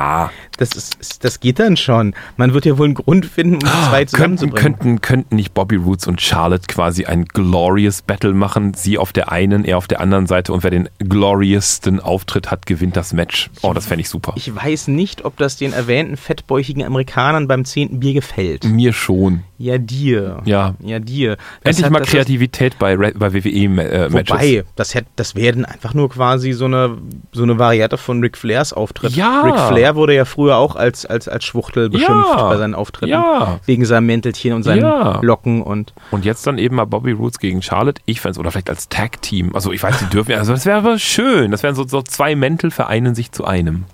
Das, 0.63 0.77
ist, 0.77 1.25
das 1.25 1.41
geht 1.41 1.59
dann 1.59 1.77
schon. 1.77 2.15
Man 2.37 2.55
wird 2.55 2.65
ja 2.67 2.79
wohl 2.79 2.85
einen 2.87 2.95
Grund 2.95 3.27
finden, 3.27 3.55
um 3.55 3.61
die 3.61 3.67
zwei 3.67 3.73
Ah, 3.73 3.91
könnten, 3.91 4.09
zusammenzubringen. 4.09 4.55
könnten, 4.79 5.01
könnten 5.01 5.37
nicht 5.37 5.55
Bobby 5.55 5.77
Roots 5.77 6.07
und 6.07 6.21
Charlotte 6.21 6.67
quasi 6.69 7.05
ein 7.05 7.25
glorious 7.25 8.03
Battle 8.03 8.33
machen? 8.33 8.75
Sie 8.75 8.97
auf 8.99 9.13
der 9.13 9.33
einen, 9.33 9.65
er 9.65 9.77
auf 9.79 9.89
der 9.89 10.01
anderen 10.01 10.27
Seite 10.27 10.53
und 10.53 10.63
wer 10.63 10.71
den 10.71 10.89
glorioussten 11.01 11.99
Auftritt 12.01 12.51
hat, 12.51 12.67
gewinnt 12.67 12.97
das 12.97 13.13
Match. 13.13 13.51
Oh, 13.63 13.73
das 13.73 13.87
fände 13.87 14.03
ich 14.03 14.09
super. 14.09 14.35
Ich 14.37 14.55
weiß 14.55 14.89
nicht, 14.89 15.25
ob 15.25 15.37
das 15.37 15.57
den 15.57 15.73
erwähnten 15.73 16.17
fettbäuchigen 16.17 16.85
Amerikanern 16.85 17.49
beim 17.49 17.65
zehnten 17.65 18.01
Bier 18.01 18.13
gefällt. 18.15 18.65
Mir 18.65 18.93
schon. 18.93 19.43
Ja, 19.59 19.79
dir. 19.79 20.43
Ja. 20.45 20.75
Ja, 20.81 20.99
dir. 20.99 21.37
Das 21.63 21.77
Endlich 21.79 21.85
hat- 21.87 21.93
mal 21.93 22.03
Kreativität 22.03 22.79
bei, 22.79 22.97
bei 22.97 23.33
WWE-Matches. 23.33 24.13
Wobei, 24.31 24.65
das, 24.77 24.95
hätt, 24.95 25.07
das 25.17 25.35
wäre 25.37 25.55
dann 25.55 25.65
einfach 25.65 25.95
nur 25.95 26.11
quasi 26.11 26.53
so 26.53 26.65
eine, 26.65 26.99
so 27.33 27.45
eine 27.45 27.59
Variante 27.59 27.97
von 27.97 28.21
Ric 28.21 28.37
Flairs 28.37 28.73
Auftritt. 28.73 29.13
Ja. 29.15 29.43
Ric 29.43 29.59
Flair 29.69 29.95
wurde 29.95 30.15
ja 30.17 30.25
früher 30.25 30.52
auch 30.57 30.77
als, 30.77 31.05
als, 31.07 31.29
als 31.29 31.45
Schwuchtel 31.45 31.91
beschimpft 31.91 32.31
Ja. 32.37 32.49
bei 32.49 32.57
seinen 32.57 32.75
Auftritten. 32.75 33.11
Ja. 33.13 33.61
Wegen 33.67 33.85
seinem 33.85 34.07
Mäntelchen 34.07 34.53
und 34.53 34.63
seinen 34.63 34.83
Ja. 34.83 35.21
Locken 35.23 35.63
und. 35.63 35.93
Und 36.11 36.25
jetzt 36.25 36.47
dann 36.47 36.59
eben 36.59 36.77
mal 36.77 36.85
Bobby 36.87 37.13
Roots 37.13 37.39
gegen 37.39 37.63
Charlotte. 37.63 38.01
Ich 38.07 38.21
fände 38.21 38.39
oder 38.41 38.51
vielleicht 38.51 38.71
als 38.71 38.89
Tag-Team. 38.89 39.55
Also 39.55 39.73
ich 39.73 39.83
weiß, 39.83 39.99
die 39.99 40.07
dürfen 40.07 40.31
ja, 40.33 40.39
also 40.39 40.53
das 40.53 40.67
wäre 40.67 40.79
aber 40.79 40.99
schön. 40.99 41.51
Das 41.51 41.63
wären 41.63 41.75
so, 41.75 41.87
so 41.87 42.03
zwei 42.03 42.35
Mäntel 42.37 42.71
vereinen 42.71 43.15
sich 43.15 43.33
zu 43.33 43.45
einem. 43.45 43.85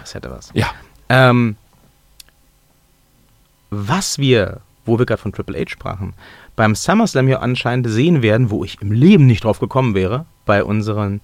Das 0.00 0.14
hätte 0.14 0.30
was. 0.30 0.50
Ja. 0.54 0.66
Ähm, 1.08 1.56
was 3.70 4.18
wir, 4.18 4.60
wo 4.84 4.98
wir 4.98 5.06
gerade 5.06 5.20
von 5.20 5.32
Triple 5.32 5.58
H 5.60 5.70
sprachen, 5.70 6.14
beim 6.54 6.74
SummerSlam 6.74 7.28
ja 7.28 7.40
anscheinend 7.40 7.88
sehen 7.88 8.22
werden, 8.22 8.50
wo 8.50 8.64
ich 8.64 8.80
im 8.80 8.92
Leben 8.92 9.26
nicht 9.26 9.44
drauf 9.44 9.58
gekommen 9.60 9.94
wäre, 9.94 10.24
bei 10.46 10.64
unseren 10.64 11.20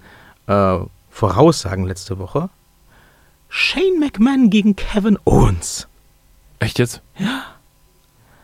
äh, 0.46 0.78
Voraussagen 1.10 1.84
letzte 1.84 2.18
Woche, 2.18 2.48
Shane 3.54 3.98
McMahon 4.00 4.48
gegen 4.48 4.76
Kevin 4.76 5.18
Owens. 5.26 5.86
Echt 6.58 6.78
jetzt? 6.78 7.02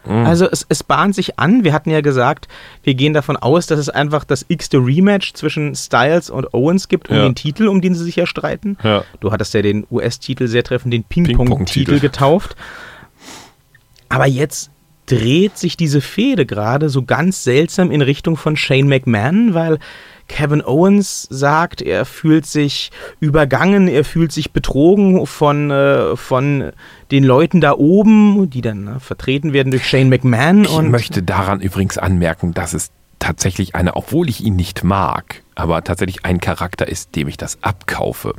Also 0.04 0.46
es, 0.50 0.64
es 0.68 0.82
bahnt 0.82 1.14
sich 1.14 1.38
an, 1.38 1.64
wir 1.64 1.72
hatten 1.72 1.90
ja 1.90 2.00
gesagt, 2.00 2.46
wir 2.82 2.94
gehen 2.94 3.12
davon 3.14 3.36
aus, 3.36 3.66
dass 3.66 3.78
es 3.78 3.88
einfach 3.90 4.24
das 4.24 4.44
x-te 4.48 4.78
Rematch 4.78 5.32
zwischen 5.34 5.74
Styles 5.74 6.30
und 6.30 6.52
Owens 6.54 6.88
gibt 6.88 7.10
um 7.10 7.16
Ja. 7.16 7.22
den 7.24 7.34
Titel, 7.34 7.68
um 7.68 7.80
den 7.82 7.94
sie 7.94 8.04
sich 8.04 8.16
ja 8.16 8.26
streiten. 8.26 8.76
Ja. 8.82 9.04
Du 9.20 9.32
hattest 9.32 9.52
ja 9.54 9.60
den 9.62 9.86
US-Titel 9.90 10.46
sehr 10.46 10.62
treffend 10.62 10.92
den 10.94 11.04
Ping-Pong-Titel. 11.04 11.44
Ping-Pong-Titel 11.44 12.00
getauft. 12.00 12.54
Aber 14.08 14.26
jetzt 14.26 14.70
dreht 15.08 15.58
sich 15.58 15.76
diese 15.76 16.00
Fehde 16.00 16.46
gerade 16.46 16.88
so 16.88 17.02
ganz 17.02 17.42
seltsam 17.42 17.90
in 17.90 18.02
Richtung 18.02 18.36
von 18.36 18.56
Shane 18.56 18.88
McMahon, 18.88 19.54
weil 19.54 19.78
Kevin 20.28 20.62
Owens 20.62 21.26
sagt, 21.30 21.80
er 21.80 22.04
fühlt 22.04 22.44
sich 22.44 22.90
übergangen, 23.18 23.88
er 23.88 24.04
fühlt 24.04 24.30
sich 24.30 24.52
betrogen 24.52 25.26
von, 25.26 25.70
äh, 25.70 26.16
von 26.16 26.72
den 27.10 27.24
Leuten 27.24 27.60
da 27.62 27.72
oben, 27.72 28.50
die 28.50 28.60
dann 28.60 28.86
äh, 28.86 29.00
vertreten 29.00 29.54
werden 29.54 29.70
durch 29.70 29.86
Shane 29.86 30.10
McMahon. 30.10 30.64
Ich 30.64 30.82
möchte 30.82 31.22
daran 31.22 31.60
übrigens 31.60 31.96
anmerken, 31.96 32.52
dass 32.52 32.74
es 32.74 32.90
tatsächlich 33.18 33.74
eine, 33.74 33.96
obwohl 33.96 34.28
ich 34.28 34.44
ihn 34.44 34.56
nicht 34.56 34.84
mag, 34.84 35.42
aber 35.54 35.82
tatsächlich 35.82 36.24
ein 36.24 36.40
Charakter 36.40 36.86
ist, 36.86 37.16
dem 37.16 37.28
ich 37.28 37.38
das 37.38 37.62
abkaufe. 37.62 38.34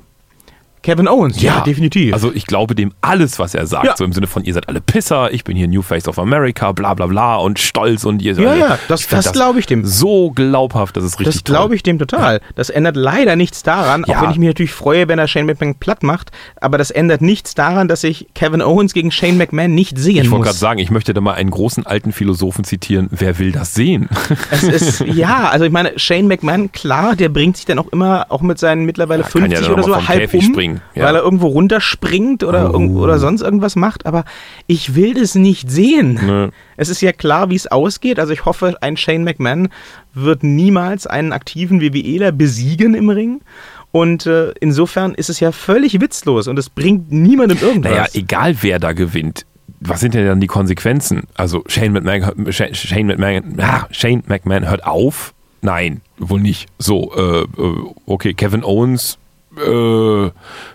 Kevin 0.81 1.07
Owens, 1.07 1.41
ja, 1.41 1.57
ja, 1.57 1.61
definitiv. 1.61 2.13
Also 2.13 2.31
ich 2.33 2.45
glaube 2.45 2.73
dem 2.73 2.93
alles, 3.01 3.37
was 3.37 3.53
er 3.53 3.67
sagt, 3.67 3.85
ja. 3.85 3.97
so 3.97 4.05
im 4.05 4.13
Sinne 4.13 4.27
von, 4.27 4.43
ihr 4.45 4.53
seid 4.53 4.69
alle 4.69 4.79
Pisser, 4.79 5.31
ich 5.33 5.43
bin 5.43 5.57
hier 5.57 5.67
New 5.67 5.81
Face 5.81 6.07
of 6.07 6.17
America, 6.17 6.71
bla 6.71 6.93
bla 6.93 7.07
bla 7.07 7.35
und 7.35 7.59
stolz 7.59 8.05
und 8.05 8.21
ihr 8.21 8.35
seid. 8.35 8.45
Ja, 8.45 8.55
ja, 8.55 8.79
das, 8.87 9.07
das, 9.07 9.25
das 9.25 9.33
glaube 9.33 9.59
ich 9.59 9.65
dem. 9.65 9.85
So 9.85 10.31
glaubhaft, 10.31 10.95
das 10.95 11.03
ist 11.03 11.19
richtig 11.19 11.35
Das 11.35 11.43
glaube 11.43 11.75
ich 11.75 11.83
dem 11.83 11.99
total. 11.99 12.39
Das 12.55 12.69
ändert 12.69 12.95
leider 12.95 13.35
nichts 13.35 13.63
daran, 13.63 14.05
ja. 14.07 14.17
auch 14.17 14.21
wenn 14.23 14.31
ich 14.31 14.37
mich 14.37 14.47
natürlich 14.47 14.71
freue, 14.71 15.07
wenn 15.09 15.19
er 15.19 15.27
Shane 15.27 15.47
McMahon 15.47 15.75
platt 15.75 16.01
macht, 16.03 16.31
aber 16.61 16.77
das 16.77 16.91
ändert 16.91 17.21
nichts 17.21 17.55
daran, 17.55 17.87
dass 17.89 18.03
ich 18.05 18.27
Kevin 18.33 18.61
Owens 18.61 18.93
gegen 18.93 19.11
Shane 19.11 19.37
McMahon 19.37 19.75
nicht 19.75 19.97
sehen 19.97 20.11
ich 20.11 20.15
muss. 20.17 20.25
Ich 20.25 20.31
wollte 20.31 20.43
gerade 20.45 20.57
sagen, 20.57 20.79
ich 20.79 20.91
möchte 20.91 21.13
da 21.13 21.19
mal 21.19 21.33
einen 21.33 21.51
großen 21.51 21.85
alten 21.85 22.13
Philosophen 22.13 22.63
zitieren, 22.63 23.07
wer 23.11 23.37
will 23.39 23.51
das 23.51 23.73
sehen? 23.73 24.09
Es 24.51 24.63
ist, 24.63 25.01
ja, 25.01 25.49
also 25.49 25.65
ich 25.65 25.71
meine, 25.71 25.97
Shane 25.97 26.27
McMahon, 26.27 26.71
klar, 26.71 27.15
der 27.15 27.29
bringt 27.29 27.57
sich 27.57 27.65
dann 27.65 27.79
auch 27.79 27.87
immer, 27.89 28.27
auch 28.29 28.41
mit 28.41 28.57
seinen 28.57 28.85
mittlerweile 28.85 29.23
50 29.23 29.69
oder 29.69 29.83
so 29.83 30.07
halb 30.07 30.33
um, 30.33 30.41
springen. 30.41 30.68
Weil 30.95 31.15
er 31.15 31.21
irgendwo 31.21 31.47
runterspringt 31.47 32.43
oder, 32.43 32.73
oh. 32.73 32.99
oder 32.99 33.19
sonst 33.19 33.41
irgendwas 33.41 33.75
macht, 33.75 34.05
aber 34.05 34.25
ich 34.67 34.95
will 34.95 35.13
das 35.13 35.35
nicht 35.35 35.69
sehen. 35.69 36.19
Nee. 36.25 36.49
Es 36.77 36.89
ist 36.89 37.01
ja 37.01 37.11
klar, 37.11 37.49
wie 37.49 37.55
es 37.55 37.67
ausgeht. 37.67 38.19
Also 38.19 38.33
ich 38.33 38.45
hoffe, 38.45 38.77
ein 38.81 38.97
Shane 38.97 39.23
McMahon 39.23 39.69
wird 40.13 40.43
niemals 40.43 41.07
einen 41.07 41.33
aktiven 41.33 41.81
WWEler 41.81 42.31
besiegen 42.31 42.93
im 42.93 43.09
Ring. 43.09 43.41
Und 43.91 44.25
äh, 44.25 44.51
insofern 44.59 45.13
ist 45.15 45.29
es 45.29 45.39
ja 45.39 45.51
völlig 45.51 45.99
witzlos 45.99 46.47
und 46.47 46.59
es 46.59 46.69
bringt 46.69 47.11
niemandem 47.11 47.57
irgendwas. 47.59 47.91
Naja, 47.91 48.05
egal 48.13 48.55
wer 48.61 48.79
da 48.79 48.93
gewinnt. 48.93 49.45
Was 49.81 50.01
sind 50.01 50.13
denn 50.13 50.25
dann 50.25 50.41
die 50.41 50.47
Konsequenzen? 50.47 51.23
Also 51.35 51.63
Shane 51.67 51.93
McMahon, 51.93 52.51
Shane 52.51 53.07
McMahon, 53.07 53.59
ah, 53.59 53.87
Shane 53.91 54.23
McMahon 54.27 54.69
hört 54.69 54.85
auf? 54.85 55.33
Nein, 55.61 56.01
wohl 56.17 56.41
nicht. 56.41 56.67
So, 56.77 57.13
äh, 57.15 57.41
äh 57.41 57.75
okay, 58.05 58.33
Kevin 58.33 58.63
Owens 58.63 59.17
äh, 59.59 60.31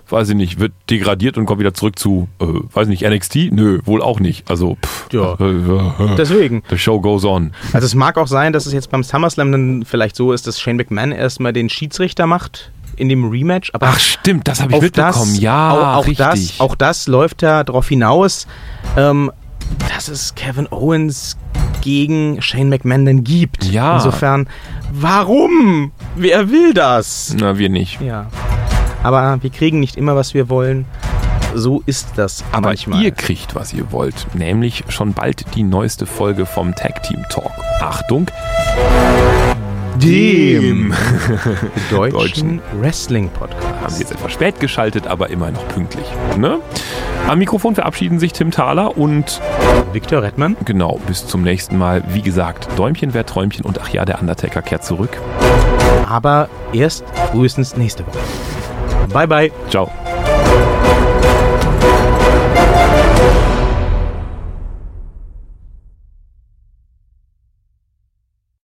weiß 0.09 0.29
ich 0.31 0.35
nicht, 0.35 0.59
wird 0.61 0.73
degradiert 0.91 1.39
und 1.39 1.47
kommt 1.47 1.61
wieder 1.61 1.75
zurück 1.75 1.99
zu, 1.99 2.29
äh, 2.41 2.45
weiß 2.45 2.89
ich 2.89 3.01
nicht, 3.01 3.09
NXT? 3.09 3.53
Nö, 3.53 3.81
wohl 3.85 4.03
auch 4.03 4.21
nicht. 4.21 4.51
Also, 4.51 4.77
pff, 4.85 5.09
ja. 5.13 5.35
Äh, 5.41 5.45
äh, 5.45 6.17
Deswegen. 6.17 6.63
The 6.71 6.79
show 6.79 7.01
goes 7.01 7.25
on. 7.25 7.53
Also, 7.73 7.87
es 7.87 7.95
mag 7.95 8.17
auch 8.17 8.29
sein, 8.29 8.53
dass 8.53 8.67
es 8.67 8.73
jetzt 8.73 8.91
beim 8.91 9.03
SummerSlam 9.03 9.53
dann 9.53 9.85
vielleicht 9.85 10.17
so 10.17 10.33
ist, 10.33 10.47
dass 10.47 10.61
Shane 10.61 10.77
McMahon 10.77 11.13
erstmal 11.13 11.53
den 11.53 11.69
Schiedsrichter 11.69 12.27
macht 12.27 12.71
in 12.97 13.09
dem 13.09 13.29
Rematch. 13.29 13.71
Aber 13.73 13.89
Ach, 13.89 13.99
stimmt, 13.99 14.49
das 14.49 14.61
habe 14.61 14.75
ich 14.75 14.81
mitbekommen. 14.81 15.33
Das, 15.35 15.41
ja, 15.41 15.71
auch, 15.71 15.97
auch 15.99 16.07
richtig. 16.07 16.19
Das, 16.19 16.61
auch 16.61 16.75
das 16.75 17.07
läuft 17.07 17.43
ja 17.43 17.65
darauf 17.65 17.89
hinaus, 17.89 18.47
ähm, 18.97 19.31
dass 19.95 20.09
es 20.09 20.35
Kevin 20.35 20.69
Owens 20.71 21.37
gegen 21.81 22.41
Shane 22.41 22.69
McMahon 22.69 23.05
denn 23.05 23.25
gibt. 23.25 23.65
Ja. 23.65 23.97
Insofern, 23.97 24.49
warum? 24.93 25.93
Wer 26.17 26.51
will 26.51 26.73
das? 26.73 27.35
Na, 27.39 27.59
wir 27.59 27.69
nicht. 27.69 28.01
Ja. 28.01 28.27
Aber 29.05 29.39
wir 29.43 29.51
kriegen 29.51 29.79
nicht 29.81 29.97
immer, 29.97 30.17
was 30.17 30.35
wir 30.35 30.49
wollen. 30.49 30.87
So 31.55 31.83
ist 31.87 32.09
das 32.17 32.43
Aber 32.51 32.69
manchmal. 32.69 33.03
ihr 33.03 33.13
kriegt, 33.13 33.55
was 33.55 33.73
ihr 33.73 33.93
wollt. 33.93 34.27
Nämlich 34.35 34.83
schon 34.89 35.13
bald 35.13 35.45
die 35.55 35.63
neueste 35.63 36.07
Folge 36.07 36.47
vom 36.47 36.75
Tag 36.75 37.05
Team 37.05 37.23
Talk. 37.29 37.53
Achtung! 37.81 38.27
Dem 39.97 40.93
deutschen, 41.91 42.19
deutschen 42.19 42.63
Wrestling-Podcast. 42.81 43.81
Haben 43.83 43.93
Sie 43.95 44.01
jetzt 44.01 44.11
etwas 44.11 44.33
spät 44.33 44.59
geschaltet, 44.59 45.07
aber 45.07 45.31
immer 45.31 45.53
noch 45.53 45.69
pünktlich. 45.69 46.07
Ne? 46.37 46.59
Am 47.29 47.39
Mikrofon 47.39 47.77
verabschieden 47.77 48.19
sich 48.19 48.33
Tim 48.33 48.51
Thaler 48.51 48.99
und 48.99 49.41
Viktor 49.93 50.23
Rettmann. 50.23 50.57
Genau, 50.65 50.99
bis 51.07 51.27
zum 51.29 51.43
nächsten 51.43 51.79
Mal. 51.79 52.03
Wie 52.09 52.23
gesagt, 52.23 52.69
Däumchen 52.77 53.15
wäre 53.15 53.25
Träumchen 53.25 53.65
und 53.65 53.81
ach 53.81 53.91
ja, 53.91 54.05
der 54.05 54.21
Undertaker 54.21 54.63
kehrt 54.63 54.85
zurück. 54.85 55.17
Aber 56.09 56.49
erst 56.73 57.05
frühestens 57.31 57.77
nächste 57.77 58.05
Woche. 58.07 58.19
Bye, 59.13 59.27
bye. 59.27 59.51
Ciao. 59.71 59.91